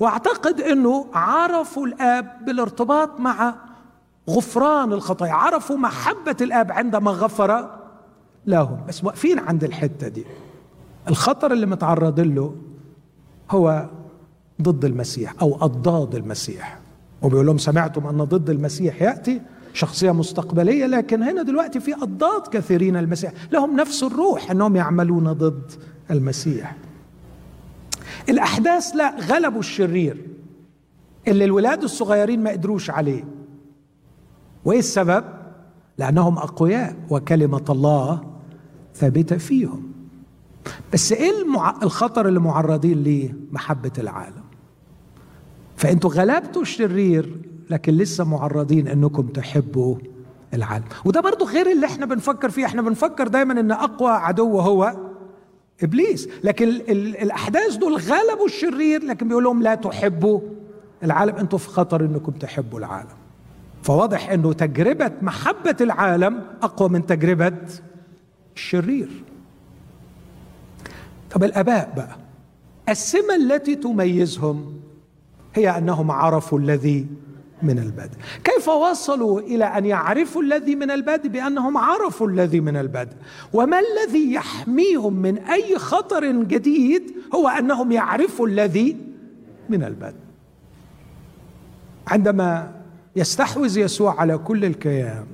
[0.00, 3.54] وأعتقد إنه عرفوا الآب بالارتباط مع
[4.30, 7.70] غفران الخطايا عرفوا محبة الآب عندما غفر
[8.46, 8.80] لهم.
[8.88, 10.24] بس واقفين عند الحتة دي.
[11.08, 12.54] الخطر اللي متعرض له
[13.50, 13.88] هو
[14.62, 16.78] ضد المسيح أو أضداد المسيح.
[17.22, 19.40] وبيقول لهم سمعتم أن ضد المسيح يأتي
[19.72, 23.32] شخصية مستقبلية لكن هنا دلوقتي في أضداد كثيرين المسيح.
[23.52, 25.72] لهم نفس الروح أنهم يعملون ضد
[26.10, 26.76] المسيح.
[28.28, 30.26] الأحداث لا غلبوا الشرير
[31.28, 33.24] اللي الولاد الصغيرين ما قدروش عليه.
[34.64, 35.24] وإيه السبب؟
[35.98, 38.24] لأنهم أقوياء وكلمة الله
[38.94, 39.95] ثابتة فيهم.
[40.92, 41.74] بس إيه المع...
[41.82, 44.44] الخطر اللي معرضين ليه محبة العالم؟
[45.76, 47.36] فأنتوا غلبتوا الشرير
[47.70, 49.96] لكن لسه معرضين أنكم تحبوا
[50.54, 50.84] العالم.
[51.04, 52.64] وده برضو غير اللي إحنا بنفكر فيه.
[52.66, 54.96] إحنا بنفكر دايما إن أقوى عدو هو
[55.82, 56.28] إبليس.
[56.44, 56.90] لكن ال...
[56.90, 57.16] ال...
[57.16, 60.40] الأحداث دول غلبوا الشرير لكن بيقول لهم لا تحبوا
[61.02, 61.36] العالم.
[61.36, 63.16] أنتوا في خطر إنكم تحبوا العالم.
[63.82, 67.52] فواضح إنه تجربة محبة العالم أقوى من تجربة
[68.56, 69.08] الشرير.
[71.30, 72.16] طب الآباء بقى
[72.88, 74.80] السمة التي تميزهم
[75.54, 77.06] هي أنهم عرفوا الذي
[77.62, 78.16] من البدء.
[78.44, 83.16] كيف وصلوا إلى أن يعرفوا الذي من البدء؟ بأنهم عرفوا الذي من البدء.
[83.52, 87.02] وما الذي يحميهم من أي خطر جديد؟
[87.34, 88.96] هو أنهم يعرفوا الذي
[89.68, 90.26] من البدء.
[92.06, 92.72] عندما
[93.16, 95.26] يستحوذ يسوع على كل الكيان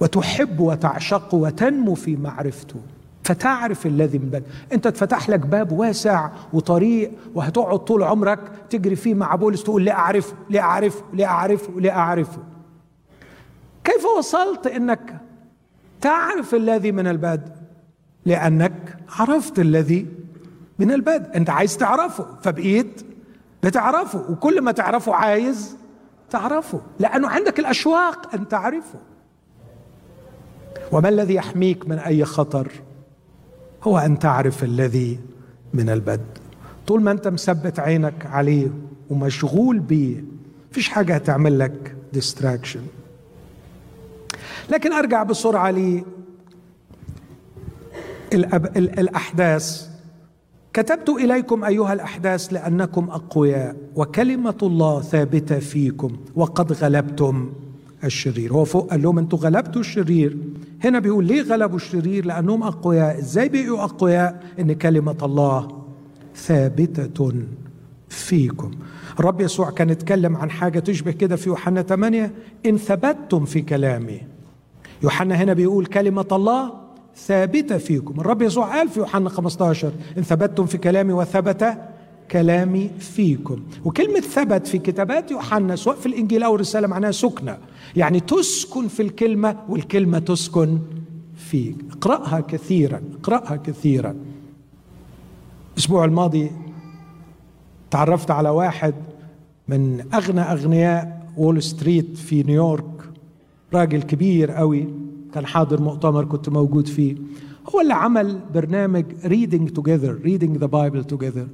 [0.00, 2.80] وتحب وتعشق وتنمو في معرفته
[3.22, 8.38] فتعرف الذي من بدء انت اتفتح لك باب واسع وطريق وهتقعد طول عمرك
[8.70, 12.38] تجري فيه مع بولس تقول لا اعرفه لا اعرفه لا اعرفه لا اعرفه
[13.84, 15.20] كيف وصلت إنك
[16.00, 17.52] تعرف الذي من البدء
[18.26, 20.06] لأنك عرفت الذي
[20.78, 23.02] من البدء أنت عايز تعرفه فبقيت
[23.62, 25.76] بتعرفه وكل ما تعرفه عايز
[26.30, 28.98] تعرفه لأنه عندك الأشواق أن تعرفه.
[30.92, 32.72] وما الذي يحميك من أي خطر؟
[33.82, 35.18] هو أن تعرف الذي
[35.74, 36.20] من البدء.
[36.86, 38.68] طول ما أنت مثبت عينك عليه
[39.10, 40.24] ومشغول بيه
[40.70, 42.80] فيش حاجة هتعمل لك ديستراكشن
[44.70, 46.04] لكن أرجع بسرعة لي
[48.76, 49.88] الأحداث.
[50.72, 57.52] كتبت إليكم أيها الأحداث لأنكم أقوياء وكلمة الله ثابتة فيكم وقد غلبتم
[58.04, 58.52] الشرير.
[58.52, 60.36] هو فوق قال لهم أنتوا غلبتوا الشرير.
[60.84, 63.18] هنا بيقول ليه غلبوا الشرير؟ لأنهم أقوياء.
[63.18, 65.82] إزاي بقوا أقوياء؟ إن كلمة الله
[66.36, 67.32] ثابتة
[68.08, 68.70] فيكم.
[69.20, 72.32] الرب يسوع كان يتكلم عن حاجة تشبه كده في يوحنا 8
[72.66, 74.20] إن ثبتتم في كلامي.
[75.02, 76.72] يوحنا هنا بيقول كلمة الله
[77.16, 78.20] ثابتة فيكم.
[78.20, 81.78] الرب يسوع قال في يوحنا 15 إن ثبتتم في كلامي وثبت
[82.30, 83.62] كلامي فيكم.
[83.84, 87.58] وكلمة ثبت في كتابات يوحنا سواء في الإنجيل أو الرسالة معناها سكنة.
[87.96, 90.78] يعني تسكن في الكلمة والكلمة تسكن
[91.36, 91.76] فيك.
[91.90, 94.14] اقرأها كثيرا اقرأها كثيرا.
[95.72, 96.50] الأسبوع الماضي
[97.90, 98.94] تعرفت على واحد
[99.68, 102.84] من أغنى أغنياء وول ستريت في نيويورك.
[103.74, 104.88] راجل كبير قوي
[105.34, 107.16] كان حاضر مؤتمر كنت موجود فيه.
[107.74, 111.46] هو اللي عمل برنامج reading together reading the Bible together.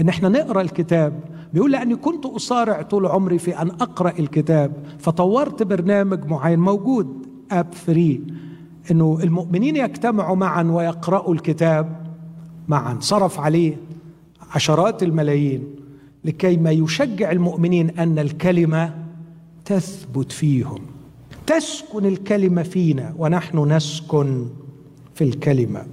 [0.00, 1.20] إن إحنا نقرأ الكتاب.
[1.54, 7.72] بيقول لأني كنت أصارع طول عمري في أن أقرأ الكتاب فطورت برنامج معين موجود app
[7.72, 8.22] free
[8.90, 12.06] إنه المؤمنين يجتمعوا معا ويقرأوا الكتاب
[12.68, 12.96] معا.
[13.00, 13.76] صرف عليه
[14.50, 15.64] عشرات الملايين
[16.24, 18.94] لكي ما يشجع المؤمنين أن الكلمة
[19.64, 20.80] تثبت فيهم.
[21.46, 24.46] تسكن الكلمة فينا ونحن نسكن
[25.14, 25.86] في الكلمة.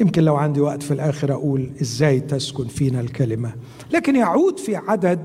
[0.00, 3.54] يمكن لو عندي وقت في الآخر أقول إزاي تسكن فينا الكلمة.
[3.92, 5.18] لكن يعود في عدد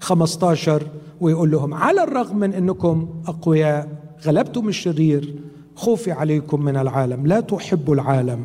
[0.00, 0.82] 15
[1.20, 3.88] ويقول لهم على الرغم من أنكم أقوياء
[4.24, 5.34] غلبتم الشرير
[5.76, 8.44] خوفي عليكم من العالم لا تحبوا العالم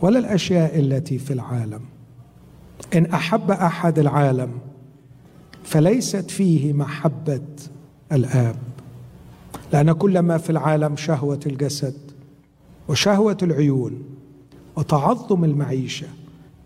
[0.00, 1.80] ولا الأشياء التي في العالم.
[2.94, 4.50] إن أحب أحد العالم
[5.64, 7.40] فليست فيه محبة
[8.12, 8.56] الآب.
[9.72, 11.94] لأن كل ما في العالم شهوة الجسد
[12.88, 14.02] وشهوة العيون
[14.76, 16.06] وتعظم المعيشة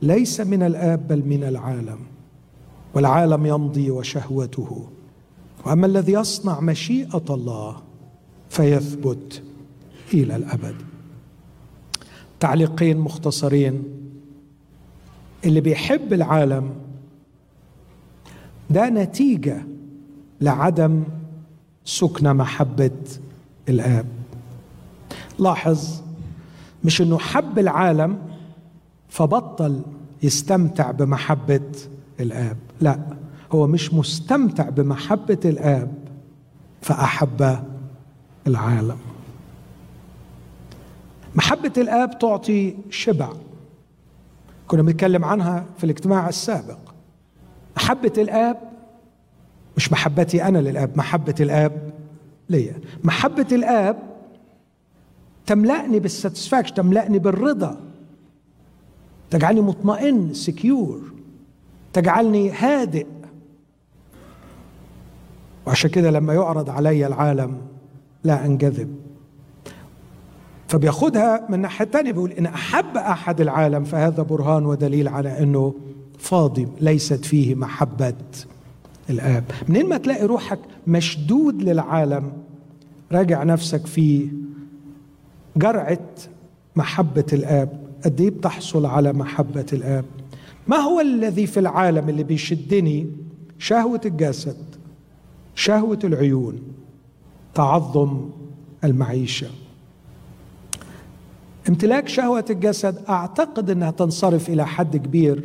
[0.02, 1.98] ليس من الآب بل من العالم.
[2.94, 4.88] والعالم يمضي وشهوته.
[5.66, 7.76] وأما الذي يصنع مشيئة الله
[8.48, 9.42] فيثبت
[10.14, 10.74] إلى الأبد.
[12.40, 13.84] تعليقين مختصرين.
[15.44, 16.74] اللي بيحب العالم
[18.70, 19.62] ده نتيجة
[20.40, 21.04] لعدم
[21.84, 22.90] سكن محبة
[23.68, 24.06] الآب.
[25.38, 26.05] لاحظ
[26.84, 28.18] مش إنه حب العالم
[29.08, 29.82] فبطل
[30.22, 31.70] يستمتع بمحبة
[32.20, 32.56] الآب.
[32.80, 33.00] لا
[33.52, 35.92] هو مش مستمتع بمحبة الآب
[36.82, 37.58] فأحب
[38.46, 38.98] العالم.
[41.34, 43.28] محبة الآب تعطي شبع.
[44.68, 46.78] كنا بنتكلم عنها في الاجتماع السابق.
[47.76, 48.56] محبة الآب
[49.76, 51.90] مش محبتي أنا للآب محبة الآب
[52.48, 52.80] ليا.
[53.04, 54.15] محبة الآب
[55.46, 57.80] تملأني بال satisfaction تملأني بالرضا.
[59.30, 61.00] تجعلني مطمئن secure
[61.92, 63.06] تجعلني هادئ.
[65.66, 67.58] وعشان كده لما يعرض علي العالم
[68.24, 68.96] لا أنجذب.
[70.68, 75.74] فبياخدها من ناحية ثانية بيقول إن أحب أحد العالم فهذا برهان ودليل على إنه
[76.18, 78.14] فاضي ليست فيه محبة
[79.10, 79.44] الآب.
[79.68, 82.32] منين ما تلاقي روحك مشدود للعالم
[83.12, 84.28] راجع نفسك فيه.
[85.56, 86.08] جرعه
[86.76, 87.86] محبة الآب.
[88.04, 90.04] قد إيه بتحصل على محبة الآب؟
[90.68, 93.06] ما هو الذي في العالم اللي بيشدني؟
[93.58, 94.56] شهوة الجسد
[95.54, 96.58] شهوة العيون
[97.54, 98.30] تعظم
[98.84, 99.46] المعيشة.
[101.68, 105.42] امتلاك شهوة الجسد أعتقد إنها تنصرف إلى حد كبير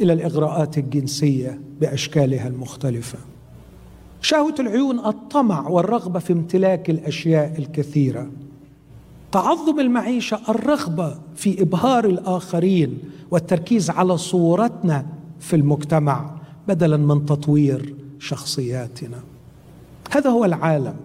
[0.00, 3.18] إلى الإغراءات الجنسية بأشكالها المختلفة.
[4.20, 8.30] شهوة العيون الطمع والرغبة في امتلاك الأشياء الكثيرة.
[9.32, 12.98] تعظم المعيشة الرغبة في إبهار الآخرين
[13.30, 15.06] والتركيز على صورتنا
[15.40, 16.30] في المجتمع
[16.68, 19.20] بدلا من تطوير شخصياتنا.
[20.10, 20.96] هذا هو العالم.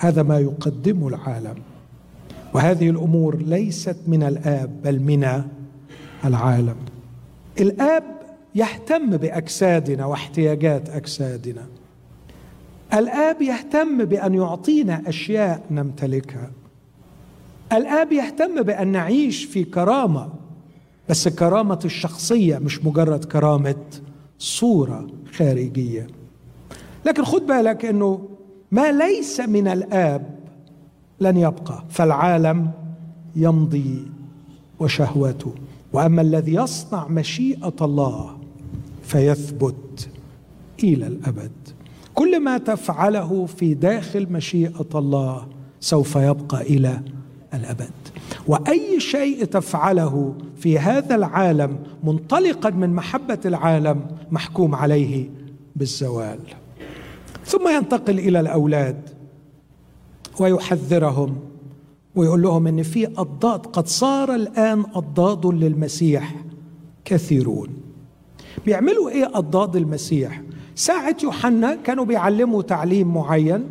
[0.00, 1.54] هذا ما يقدمه العالم.
[2.54, 5.42] وهذه الأمور ليست من الآب بل من
[6.24, 6.76] العالم.
[7.60, 8.04] الآب
[8.54, 11.66] يهتم بأجسادنا واحتياجات أجسادنا.
[12.94, 16.50] الآب يهتم بأن يعطينا أشياء نمتلكها.
[17.72, 20.28] الآب يهتم بأن نعيش في كرامة
[21.08, 23.74] بس كرامة الشخصية مش مجرد كرامة
[24.38, 26.06] صورة خارجية.
[27.06, 28.28] لكن خد بالك إنه
[28.70, 30.36] ما ليس من الآب
[31.20, 32.70] لن يبقى فالعالم
[33.36, 34.06] يمضي
[34.80, 35.52] وشهوته
[35.92, 38.38] وأما الذي يصنع مشيئة الله
[39.02, 40.08] فيثبت
[40.84, 41.52] إلى الأبد.
[42.14, 45.46] كل ما تفعله في داخل مشيئة الله
[45.80, 47.00] سوف يبقى إلى
[47.56, 47.90] الأبد.
[48.46, 55.30] وأي شيء تفعله في هذا العالم منطلقا من محبة العالم محكوم عليه
[55.76, 56.38] بالزوال.
[57.44, 59.00] ثم ينتقل إلى الأولاد
[60.40, 61.36] ويحذرهم
[62.14, 66.34] ويقول لهم إن في أضداد قد صار الآن أضداد للمسيح
[67.04, 67.68] كثيرون.
[68.66, 70.42] بيعملوا إيه أضداد المسيح؟
[70.74, 73.64] ساعة يوحنا كانوا بيعلموا تعليم معين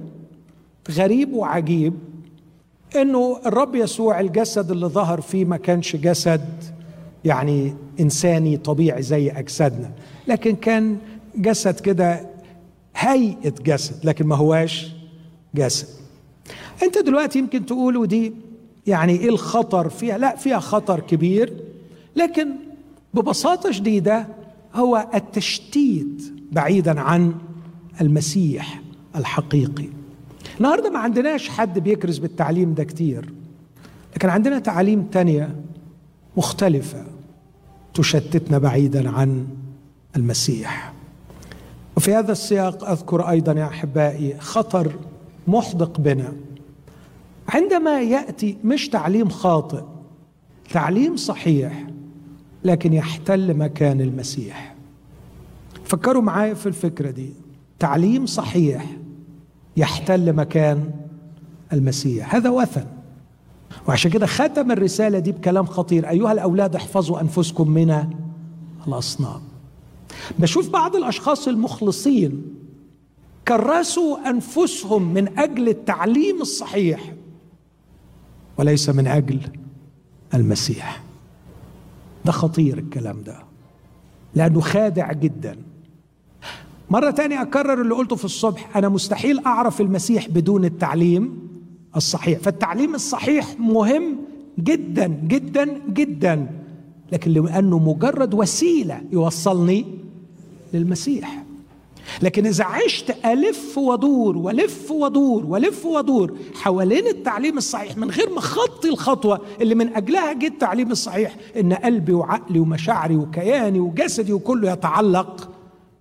[0.91, 1.93] غريب وعجيب
[2.95, 6.63] إنه الرب يسوع الجسد اللي ظهر فيه ما كانش جسد
[7.25, 9.91] يعني إنساني طبيعي زي أجسادنا
[10.27, 10.97] لكن كان
[11.35, 12.29] جسد كده
[12.95, 14.91] هيئة جسد لكن ما هواش
[15.55, 15.87] جسد.
[16.83, 18.33] أنت دلوقتي يمكن تقولوا دي
[18.87, 21.53] يعني إيه الخطر فيها؟ لا فيها خطر كبير
[22.15, 22.47] لكن
[23.13, 24.27] ببساطة شديدة
[24.75, 27.33] هو التشتيت بعيدا عن
[28.01, 28.81] المسيح
[29.15, 29.87] الحقيقي.
[30.57, 33.33] النهارده ما عندناش حد بيكرز بالتعليم ده كتير
[34.15, 35.55] لكن عندنا تعاليم تانية
[36.37, 37.05] مختلفة
[37.93, 39.47] تشتتنا بعيدا عن
[40.15, 40.93] المسيح.
[41.97, 44.93] وفي هذا السياق أذكر أيضا يا أحبائي خطر
[45.47, 46.33] محدق بنا.
[47.49, 49.83] عندما يأتي مش تعليم خاطئ
[50.71, 51.87] تعليم صحيح
[52.63, 54.75] لكن يحتل مكان المسيح.
[55.85, 57.29] فكروا معايا في الفكرة دي.
[57.79, 58.85] تعليم صحيح
[59.77, 60.91] يحتل مكان
[61.73, 62.35] المسيح.
[62.35, 62.85] هذا وثن.
[63.87, 66.09] وعشان كده ختم الرسالة دي بكلام خطير.
[66.09, 68.03] أيها الأولاد احفظوا أنفسكم من
[68.87, 69.41] الأصنام.
[70.39, 72.43] بشوف بعض الأشخاص المخلصين
[73.47, 77.13] كرسوا أنفسهم من أجل التعليم الصحيح
[78.57, 79.39] وليس من أجل
[80.33, 81.03] المسيح.
[82.25, 83.37] ده خطير الكلام ده
[84.35, 85.57] لأنه خادع جدا.
[86.89, 91.47] مرة تانية أكرر اللي قلته في الصبح أنا مستحيل أعرف المسيح بدون التعليم
[91.95, 92.39] الصحيح.
[92.39, 94.17] فالتعليم الصحيح مهم
[94.59, 96.47] جدا جدا جدا
[97.11, 99.85] لكن لأنه مجرد وسيلة يوصلني
[100.73, 101.43] للمسيح.
[102.21, 108.41] لكن إذا عشت ألف ودور ولف ودور ولف ودور حوالين التعليم الصحيح من غير ما
[108.41, 114.71] خطي الخطوة اللي من أجلها جه التعليم الصحيح إن قلبي وعقلي ومشاعري وكياني وجسدي وكله
[114.71, 115.49] يتعلق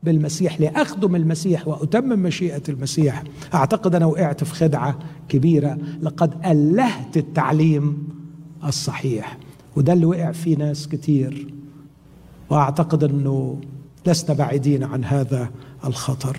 [0.05, 3.23] بالمسيح لأخدم المسيح وأتمم مشيئة المسيح.
[3.55, 4.99] أعتقد أنا وقعت في خدعة
[5.29, 5.79] كبيرة.
[6.03, 8.09] لقد ألهت التعليم
[8.65, 9.39] الصحيح.
[9.77, 11.55] وده اللي وقع فيه ناس كتير.
[12.51, 13.61] وأعتقد أنه
[14.07, 15.51] لسنا بعيدين عن هذا
[15.85, 16.37] الخطر.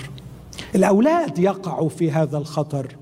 [0.76, 2.95] الأولاد يقعوا في هذا الخطر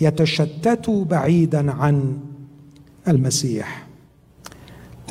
[0.00, 2.18] يتشتتوا بعيدا عن
[3.08, 3.86] المسيح.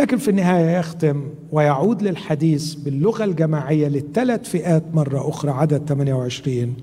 [0.01, 6.73] لكن في النهاية يختم ويعود للحديث باللغة الجماعية للثلاث فئات مرة أخرى عدد 28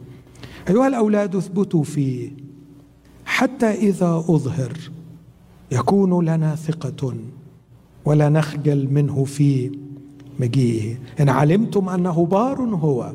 [0.69, 2.31] أيها الأولاد اثبتوا فيه.
[3.25, 4.73] حتى إذا أظهر
[5.73, 7.15] يكون لنا ثقة
[8.05, 9.71] ولا نخجل منه في
[10.41, 10.97] مجيئه.
[11.21, 13.13] إن علمتم أنه بار هو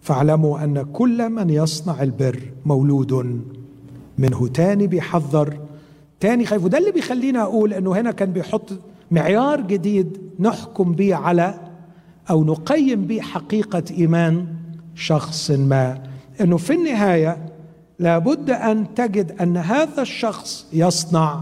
[0.00, 3.40] فاعلموا أن كل من يصنع البر مولود
[4.18, 4.48] منه.
[4.48, 5.58] تاني بيحذر
[6.20, 6.64] تاني خايف.
[6.64, 8.72] وده اللي بيخلينا أقول إنه هنا كان بيحط
[9.10, 11.54] معيار جديد نحكم به على
[12.30, 14.46] أو نقيم به حقيقة إيمان
[14.94, 16.02] شخص ما.
[16.40, 17.46] إنه في النهاية
[17.98, 21.40] لابد أن تجد أن هذا الشخص يصنع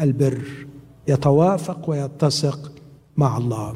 [0.00, 0.66] البر
[1.08, 2.72] يتوافق ويتسق
[3.16, 3.74] مع الله.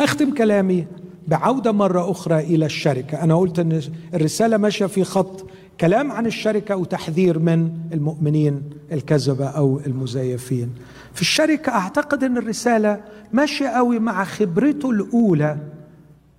[0.00, 0.86] أختم كلامي
[1.28, 3.22] بعودة مرة أخرى إلى الشركة.
[3.22, 3.80] أنا قلت أن
[4.14, 5.46] الرسالة ماشية في خط
[5.80, 10.70] كلام عن الشركة وتحذير من المؤمنين الكذبة أو المزيفين.
[11.18, 13.00] في الشركة أعتقد أن الرسالة
[13.32, 15.58] ماشية قوي مع خبرته الأولى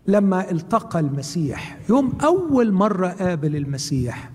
[0.08, 1.78] لما التقى المسيح.
[1.90, 4.30] يوم أول مرة قابل المسيح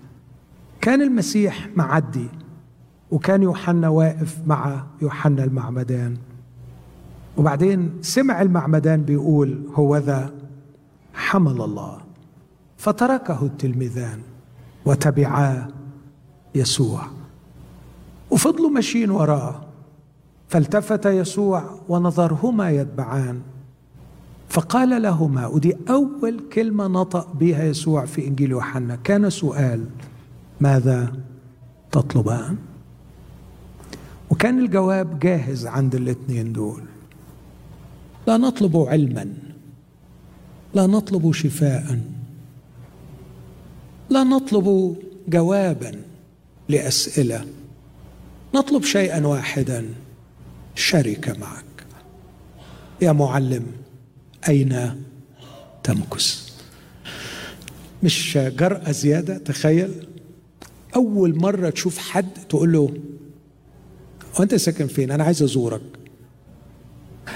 [0.81, 2.27] كان المسيح معدي
[3.11, 6.17] وكان يوحنا واقف مع يوحنا المعمدان.
[7.37, 10.33] وبعدين سمع المعمدان بيقول هو ذا؟
[11.13, 12.01] حمل الله.
[12.77, 14.19] فتركه التلميذان
[14.85, 15.67] وتبعا
[16.55, 17.01] يسوع.
[18.31, 19.64] وفضلوا ماشيين وراه.
[20.55, 23.41] فالتفت يسوع ونظرهما يتبعان.
[24.49, 28.95] فقال لهما ودي أول كلمة نطق بها يسوع في إنجيل يوحنا.
[28.95, 29.85] كان سؤال
[30.61, 31.13] ماذا
[31.91, 32.57] تطلبان؟
[34.29, 36.83] وكان الجواب جاهز عند الاثنين دول
[38.27, 39.33] لا نطلب علما
[40.73, 41.99] لا نطلب شفاء
[44.09, 44.95] لا نطلب
[45.27, 45.91] جوابا
[46.69, 47.45] لأسئلة
[48.55, 49.85] نطلب شيئا واحدا.
[50.75, 51.65] شركه معك.
[53.01, 53.65] يا معلم
[54.49, 55.03] أين
[55.83, 56.55] تمكث؟
[58.03, 60.07] مش جرأة زيادة؟ تخيل.
[60.95, 62.93] أول مرة تشوف حد تقول له
[64.39, 65.81] وأنت ساكن فين؟ أنا عايز أزورك.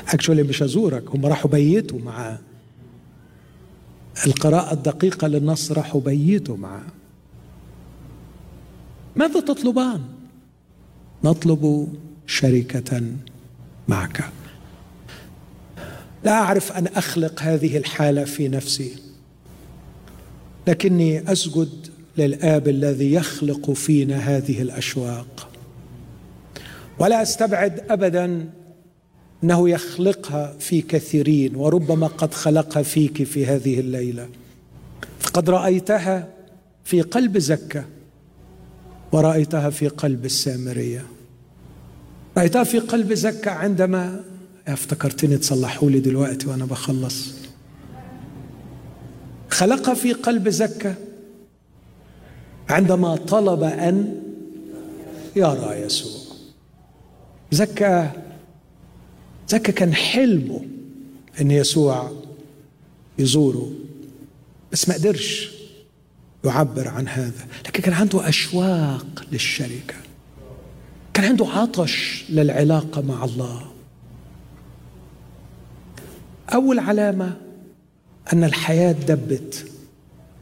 [0.08, 2.40] اكشولي مش أزورك هم راحوا بيتوا معاه
[4.28, 6.86] القراءة الدقيقة للنص راحوا بيتوا معاه
[9.16, 10.02] ماذا تطلبان؟
[11.24, 11.94] نطلب
[12.28, 13.02] شركة
[13.90, 14.24] معك.
[16.24, 18.96] لا أعرف أن أخلق هذه الحالة في نفسي.
[20.68, 21.70] لكني أسجد
[22.18, 25.50] للآب الذي يخلق فينا هذه الأشواق.
[27.00, 28.50] ولا أستبعد أبدا
[29.44, 34.30] أنه يخلقها في كثيرين وربما قد خلقها فيك في هذه الليلة.
[35.20, 36.28] فقد رأيتها
[36.84, 37.86] في قلب زكه
[39.12, 41.06] ورأيتها في قلب السامرية.
[42.40, 44.24] رايتها في قلب زكه عندما
[44.68, 47.34] افتكرتني تصلحوا لي دلوقتي وأنا بخلص.
[49.50, 50.96] خلقها في قلب زكه
[52.70, 54.22] عندما طلب ان
[55.36, 56.36] يرى يسوع.
[57.52, 58.10] زكى
[59.48, 60.66] زكا كان حلمه
[61.42, 62.12] إن يسوع
[63.20, 63.72] يزوره.
[64.72, 65.52] بس ما قدرش
[66.46, 69.96] يعبر عن هذا لكن كان عنده أشواق للشركة.
[71.20, 73.72] كان عنده عطش للعلاقة مع الله.
[76.54, 77.38] أول علامة
[78.34, 79.66] أن الحياة دبت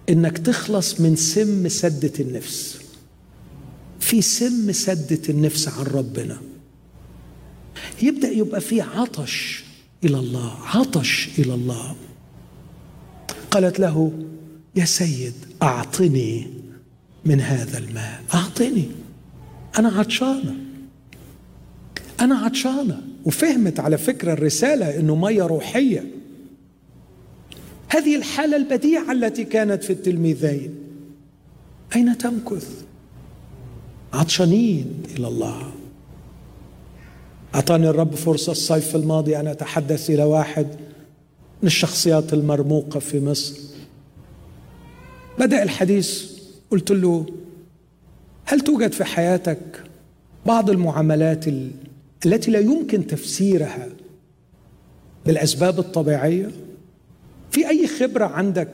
[0.10, 2.80] إنك تخلص من سم سدة النفس.
[4.00, 6.38] في سم سدة النفس عن ربنا.
[8.02, 9.64] يبدأ يبقى في عطش
[10.04, 11.96] إلى الله عطش إلى الله.
[13.52, 14.12] قالت له
[14.76, 16.48] يا سيد أعطني
[17.26, 18.24] من هذا الماء.
[18.34, 18.86] أعطني
[19.80, 20.67] أنا عطشانة.
[22.22, 26.06] أنا عطشانة وفهمت على فكرة الرسالة إنه مية روحية.
[27.90, 30.76] هذه الحالة البديعة التي كانت في التلميذين.
[31.96, 32.84] أين تمكث؟
[34.14, 35.72] عطشانين إلى الله.
[37.56, 40.68] أعطاني الرب فرصة الصيف الماضي أن أتحدث إلى واحد
[41.62, 43.60] من الشخصيات المرموقة في مصر.
[45.40, 46.32] بدأ الحديث
[46.72, 47.26] قلت له
[48.46, 49.84] هل توجد في حياتك
[50.46, 51.48] بعض المعاملات
[52.26, 53.88] التي لا يمكن تفسيرها
[55.26, 56.52] بالأسباب الطبيعية؟
[57.52, 58.70] في أي خبرة عندك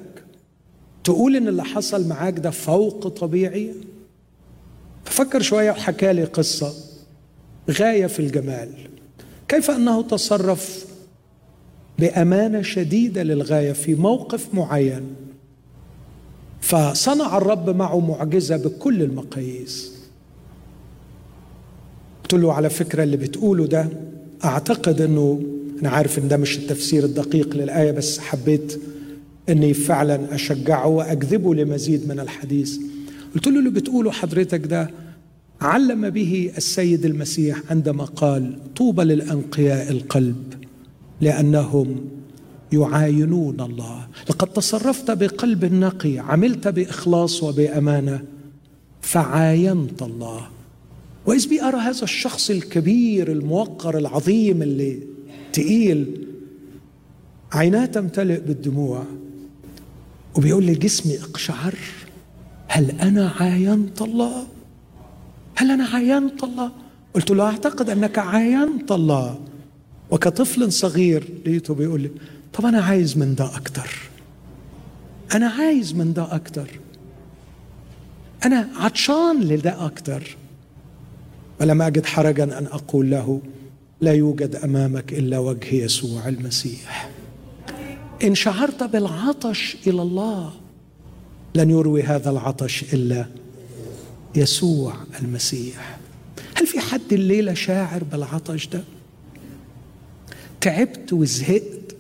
[1.04, 3.74] تقول إن اللي حصل معاك ده فوق طبيعي؟
[5.06, 6.74] ففكر شوية وحكى لي قصة
[7.72, 8.70] غاية في الجمال.
[9.48, 10.86] كيف أنه تصرف
[12.00, 15.16] بأمانة شديدة للغاية في موقف معين
[16.62, 20.03] فصنع الرب معه معجزة بكل المقاييس.
[22.34, 23.90] قلت له على فكرة اللي بتقوله ده.
[24.44, 25.42] أعتقد إنه
[25.82, 28.82] أنا عارف إن ده مش التفسير الدقيق للآية بس حبيت
[29.50, 32.78] إني فعلا أشجعه وأجذبه لمزيد من الحديث.
[33.36, 34.90] قلت له اللي بتقوله حضرتك ده
[35.62, 40.54] علم به السيد المسيح عندما قال طوبى للأنقياء القلب
[41.22, 41.96] لأنهم
[42.74, 44.08] يعاينون الله.
[44.30, 48.22] لقد تصرفت بقلب نقي عملت بإخلاص وبأمانة
[49.02, 50.48] فعاينت الله.
[51.26, 55.00] واذ بي ارى هذا الشخص الكبير الموقر العظيم اللي
[55.54, 56.28] تقيل.
[57.52, 59.04] عيناه تمتلئ بالدموع.
[60.36, 61.76] وبيقول لي جسمي أقشعر.
[62.68, 64.48] هل أنا عاينت الله؟
[65.56, 66.72] هل أنا عاينت الله؟
[67.14, 69.40] قلت له أعتقد أنك عاينت الله.
[70.12, 72.12] وكطفل صغير لقيته بيقول لي
[72.54, 73.90] طب أنا عايز من ده أكتر.
[75.36, 76.68] أنا عايز من ده أكتر.
[78.46, 80.38] أنا عطشان لده أكتر.
[81.62, 83.42] ولم أجد حرجا أن أقول له
[84.02, 87.10] لا يوجد أمامك إلا وجه يسوع المسيح.
[88.24, 90.54] إن شعرت بالعطش إلى الله
[91.56, 93.26] لن يروي هذا العطش إلا
[94.36, 96.00] يسوع المسيح.
[96.56, 98.84] هل في حد الليلة شاعر بالعطش ده؟
[100.62, 101.96] تعبت وزهقت.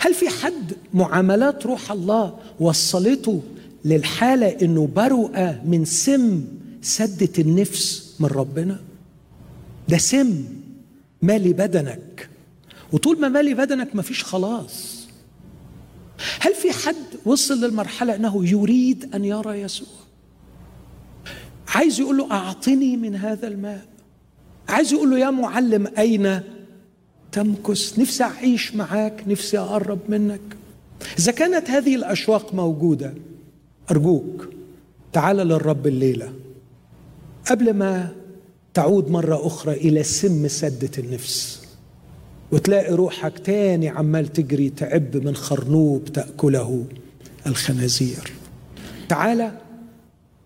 [0.00, 3.42] هل في حد معاملات روح الله وصلته
[3.84, 6.44] للحالة إنه برؤ من سم
[6.82, 8.80] سدة النفس؟ من ربنا؟
[9.88, 10.44] ده سم
[11.22, 12.28] مالي بدنك.
[12.92, 15.08] وطول ما مالي بدنك مفيش خلاص.
[16.40, 19.88] هل في حد وصل للمرحلة أنه يريد أن يرى يسوع؟
[21.68, 23.86] عايز يقول له أعطني من هذا الماء.
[24.68, 26.40] عايز يقول له يا معلم أين
[27.32, 30.40] تمكث؟ نفسي أعيش معاك نفسي أقرب منك.
[31.18, 33.14] إذا كانت هذه الأشواق موجودة
[33.90, 34.48] أرجوك
[35.12, 36.32] تعال للرب الليلة.
[37.46, 38.12] قبل ما
[38.74, 41.62] تعود مرة أخرى إلى سم سدة النفس
[42.52, 46.84] وتلاقي روحك تاني عمال تجري تعب من خرنوب تأكله
[47.46, 48.32] الخنازير.
[49.08, 49.52] تعال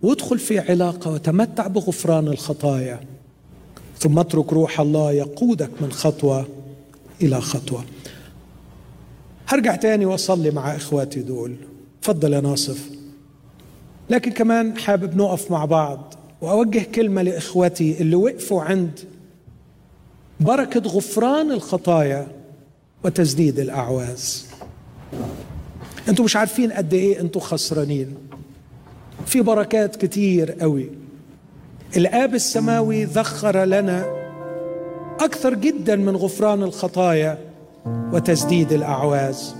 [0.03, 3.01] وادخل في علاقة وتمتع بغفران الخطايا
[3.99, 6.47] ثم اترك روح الله يقودك من خطوة
[7.23, 7.85] إلى خطوة.
[9.47, 11.57] هرجع تاني وأصلي مع إخواتي دول.
[12.03, 12.91] تفضل يا ناصف.
[14.11, 16.15] لكن كمان حابب نقف مع بعض.
[16.45, 19.01] وأوجه كلمة لإخوتي اللي وقفوا عند
[20.41, 22.27] بركة غفران الخطايا
[23.05, 24.47] وتسديد الأعواز.
[26.09, 28.15] أنتوا مش عارفين قد إيه أنتوا خسرانين.
[29.27, 30.91] في بركات كتير قوي.
[31.97, 34.07] الآب السماوي ذخر لنا
[35.21, 37.39] أكثر جدا من غفران الخطايا
[38.13, 39.55] وتسديد الأعواز.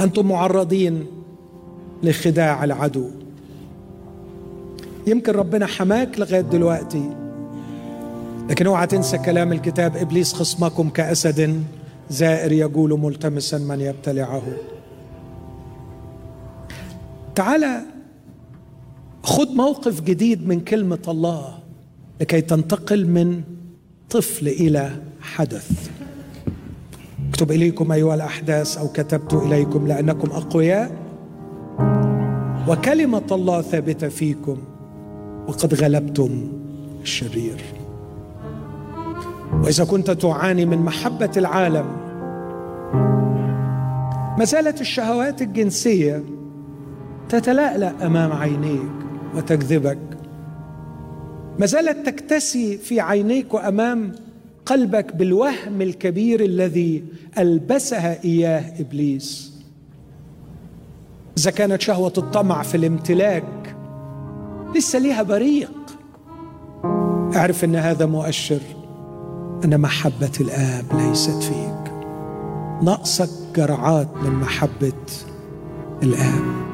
[0.00, 1.06] أنتم معرضين
[2.02, 3.10] لخداع العدو.
[5.06, 7.10] يمكن ربنا حماك لغاية دلوقتي.
[8.50, 11.64] لكن اوعى تنسى كلام الكتاب إبليس خصمكم كأسد
[12.10, 14.42] زائر يقول ملتمسا من يبتلعه.
[17.34, 17.82] تعال
[19.22, 21.58] خذ موقف جديد من كلمة الله
[22.20, 23.42] لكي تنتقل من
[24.10, 24.90] طفل إلى
[25.20, 25.90] حدث.
[27.28, 30.92] اكتب إليكم أيها الأحداث أو كتبت إليكم لأنكم أقوياء.
[32.68, 34.58] وكلمة الله ثابتة فيكم.
[35.48, 36.52] وقد غلبتم
[37.02, 37.62] الشرير.
[39.62, 41.86] وإذا كنت تعاني من محبة العالم
[44.38, 46.22] ما زالت الشهوات الجنسية
[47.28, 48.92] تتلألأ أمام عينيك
[49.34, 49.98] وتجذبك
[51.58, 54.12] ما زالت تكتسي في عينيك وأمام
[54.66, 57.04] قلبك بالوهم الكبير الذي
[57.38, 59.54] ألبسها إياه إبليس.
[61.38, 63.63] إذا كانت شهوة الطمع في الامتلاك
[64.74, 65.72] لسه ليها بريق.
[67.36, 68.60] أعرف أن هذا مؤشر
[69.64, 71.92] أن محبة الآب ليست فيك.
[72.82, 74.92] ناقصك جرعات من محبة
[76.02, 76.73] الآب.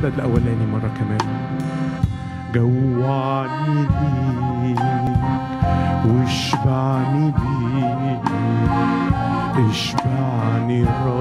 [0.00, 1.18] العدد الأولاني مرة كمان.
[2.54, 3.86] جوعني
[4.62, 4.80] ليك
[6.06, 8.32] واشبعني بيك
[9.70, 11.19] اشبعني ربي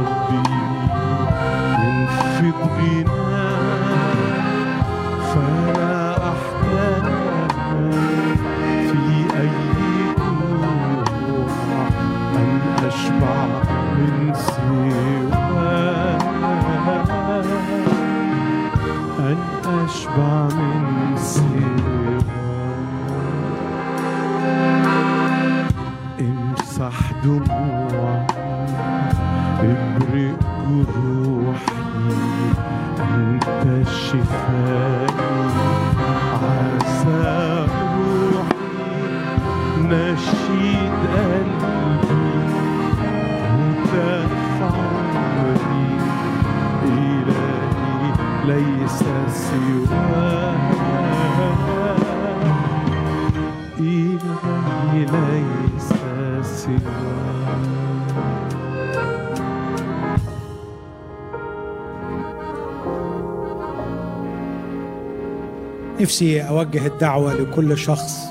[66.10, 68.26] نفسي أوجه الدعوة لكل شخص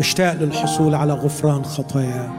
[0.00, 2.30] مشتاق للحصول على غفران خطاياه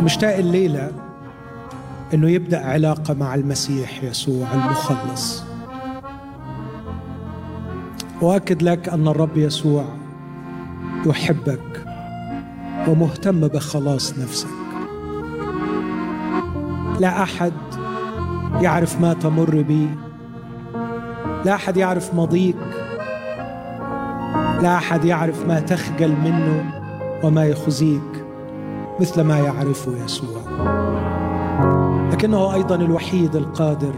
[0.00, 0.92] مشتاق الليلة
[2.14, 5.44] إنه يبدأ علاقة مع المسيح يسوع المخلص.
[8.22, 9.84] واكد لك أن الرب يسوع
[11.06, 11.84] يحبك
[12.88, 14.48] ومهتم بخلاص نفسك.
[17.00, 17.52] لا أحد
[18.60, 20.03] يعرف ما تمر به
[21.44, 22.56] لا أحد يعرف ماضيك
[24.62, 26.64] لا أحد يعرف ما تخجل منه
[27.22, 28.24] وما يخزيك
[29.00, 30.40] مثل ما يعرفه يسوع.
[32.12, 33.94] لكنه أيضا الوحيد القادر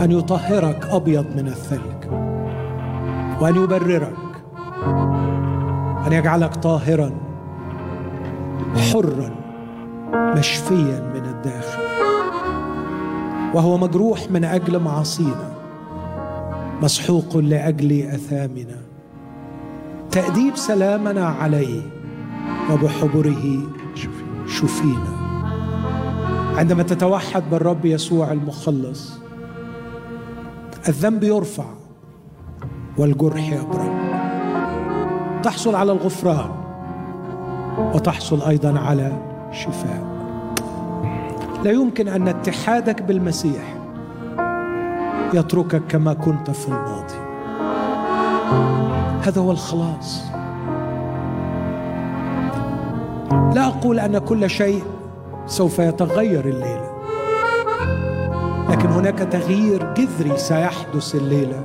[0.00, 2.12] أن يطهرك أبيض من الثلج
[3.40, 4.16] وأن يبررك
[6.06, 7.10] أن يجعلك طاهرا
[8.92, 9.30] حرا
[10.14, 11.82] مشفيا من الداخل.
[13.54, 15.47] وهو مجروح من أجل معاصينا.
[16.82, 18.76] مسحوق لأجل أثامنا.
[20.10, 21.82] تأديب سلامنا عليه
[22.72, 23.62] وبحبره
[24.46, 25.18] شفينا.
[26.56, 29.18] عندما تتوحد بالرب يسوع المخلص
[30.88, 31.64] الذنب يرفع
[32.98, 33.98] والجرح يبرد
[35.42, 36.50] تحصل على الغفران
[37.94, 39.12] وتحصل أيضا على
[39.52, 40.08] شفاء.
[41.64, 43.77] لا يمكن أن اتحادك بالمسيح
[45.34, 47.14] يتركك كما كنت في الماضي.
[49.22, 50.22] هذا هو الخلاص.
[53.54, 54.82] لا أقول أن كل شيء
[55.46, 56.90] سوف يتغير الليلة
[58.68, 61.64] لكن هناك تغيير جذري سيحدث الليلة.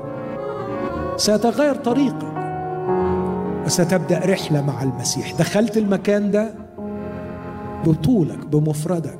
[1.17, 2.33] سيتغير طريقك.
[3.65, 5.33] وستبدأ رحلة مع المسيح.
[5.33, 6.53] دخلت المكان ده
[7.85, 9.19] بطولك بمفردك.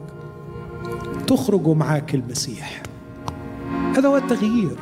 [1.28, 2.82] تخرج معاك المسيح.
[3.98, 4.76] هذا هو التغيير.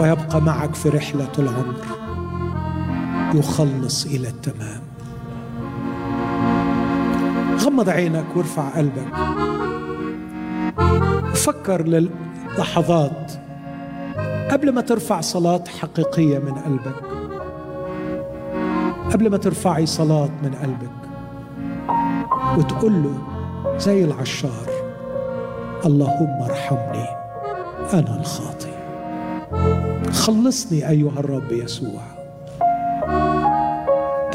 [0.00, 1.74] ويبقى معك في رحلة العمر
[3.34, 4.80] يخلص إلى التمام.
[7.58, 9.12] غمض عينك وارفع قلبك.
[11.32, 13.32] وفكر للحظات
[14.50, 17.02] قبل ما ترفع صلاة حقيقية من قلبك.
[19.12, 20.98] قبل ما ترفعي صلاة من قلبك.
[22.58, 23.18] وتقول له
[23.78, 24.77] زي العشار.
[25.86, 27.06] اللهم ارحمني
[27.94, 28.72] أنا الخاطي
[30.12, 32.00] خلصني أيها الرب يسوع.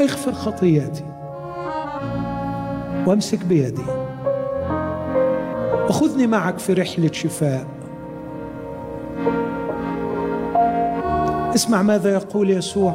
[0.00, 1.04] اغفر خطياتي.
[3.06, 3.82] وامسك بيدي.
[5.88, 7.66] وخذني معك في رحلة شفاء.
[11.54, 12.94] اسمع ماذا يقول يسوع.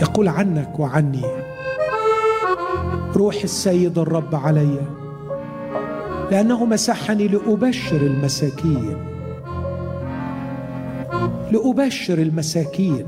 [0.00, 1.24] يقول عنك وعني.
[3.16, 4.99] روح السيد الرب علي.
[6.30, 8.96] لأنه مسحني لأبشر المساكين.
[11.52, 13.06] لأبشر المساكين.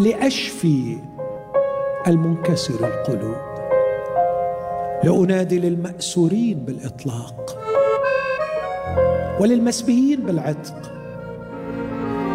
[0.00, 0.98] لأشفي
[2.06, 3.36] المنكسر القلوب.
[5.04, 7.58] لأنادي للمأسورين بالإطلاق.
[9.40, 10.92] وللمسبيين بالعتق.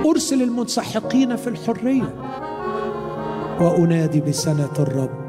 [0.05, 2.15] أرسل المنسحقين في الحرية.
[3.61, 5.21] وأنادي بسنة الرب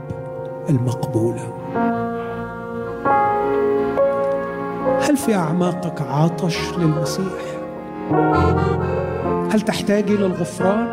[0.71, 1.53] المقبولة.
[5.13, 7.43] هل في أعماقك عطش للمسيح؟
[9.53, 10.89] هل تحتاجي للغفران؟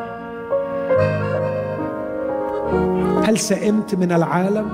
[3.24, 4.70] هل سئمت من العالم؟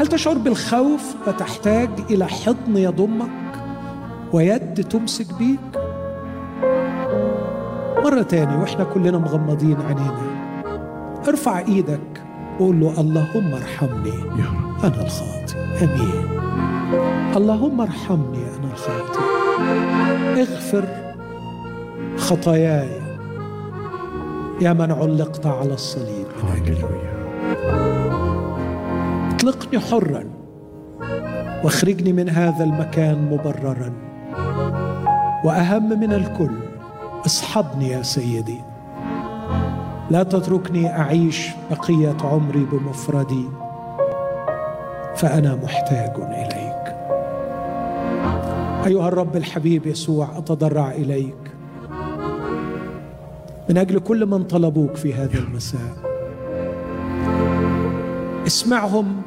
[0.00, 3.30] هل تشعر بالخوف وتحتاج إلى حضن يضمك
[4.32, 5.82] ويد تمسك بيك؟
[8.04, 10.20] مرة تاني وإحنا كلنا مغمضين عينينا
[11.28, 12.22] ارفع إيدك
[12.60, 16.29] وقول له اللهم ارحمني يا رب أنا الخاطئ أمين
[17.36, 19.20] اللهم ارحمني أنا الخاطئ
[20.40, 20.84] اغفر
[22.16, 22.88] خطاياي.
[24.60, 26.26] يا من علقت على الصليب.
[26.42, 27.10] من أجلي هللويا
[29.34, 30.24] اطلقني حرا
[31.64, 33.92] واخرجني من هذا المكان مبررا.
[35.44, 36.56] وأهم من الكل
[37.26, 38.60] اصحبني يا سيدي.
[40.10, 43.48] لا تتركني أعيش بقية عمري بمفردي.
[45.16, 46.59] فأنا محتاج إليك.
[48.86, 51.34] أيها الرب الحبيب يسوع أتضرع إليك.
[53.68, 55.96] من أجل كل من طلبوك في هذا المساء.
[58.46, 59.22] اسمعهم.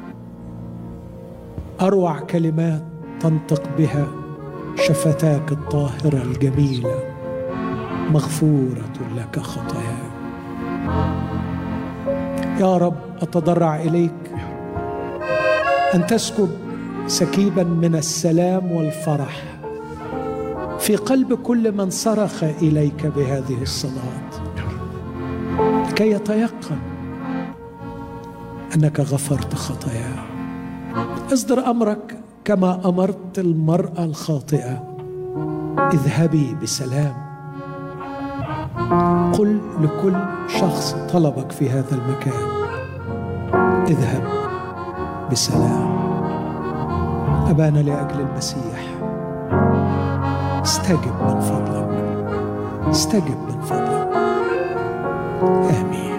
[1.82, 2.84] أروع كلمات
[3.20, 4.08] تنطق بها
[4.76, 6.96] شفتاك الطاهرة الجميلة.
[8.10, 10.14] مغفورة لك خطاياك.
[12.60, 14.32] يا رب أتضرع إليك.
[15.96, 16.50] أن تسكب
[17.08, 19.44] سكيبا من السلام والفرح
[20.80, 24.30] في قلب كل من صرخ إليك بهذه الصلاة.
[25.90, 26.78] لكي يتيقن
[28.76, 30.24] أنك غفرت خطاياه
[31.34, 34.98] اصدر أمرك كما أمرت المرأة الخاطئة.
[35.94, 37.14] اذهبي بسلام.
[39.34, 40.16] قل لكل
[40.48, 42.44] شخص طلبك في هذا المكان.
[43.88, 44.24] اذهب
[45.32, 46.03] بسلام.
[47.50, 48.80] أبانا لأجل المسيح.
[50.64, 51.90] استجب من فضلك.
[52.90, 54.14] استجب من فضلك.
[55.44, 56.13] آمين.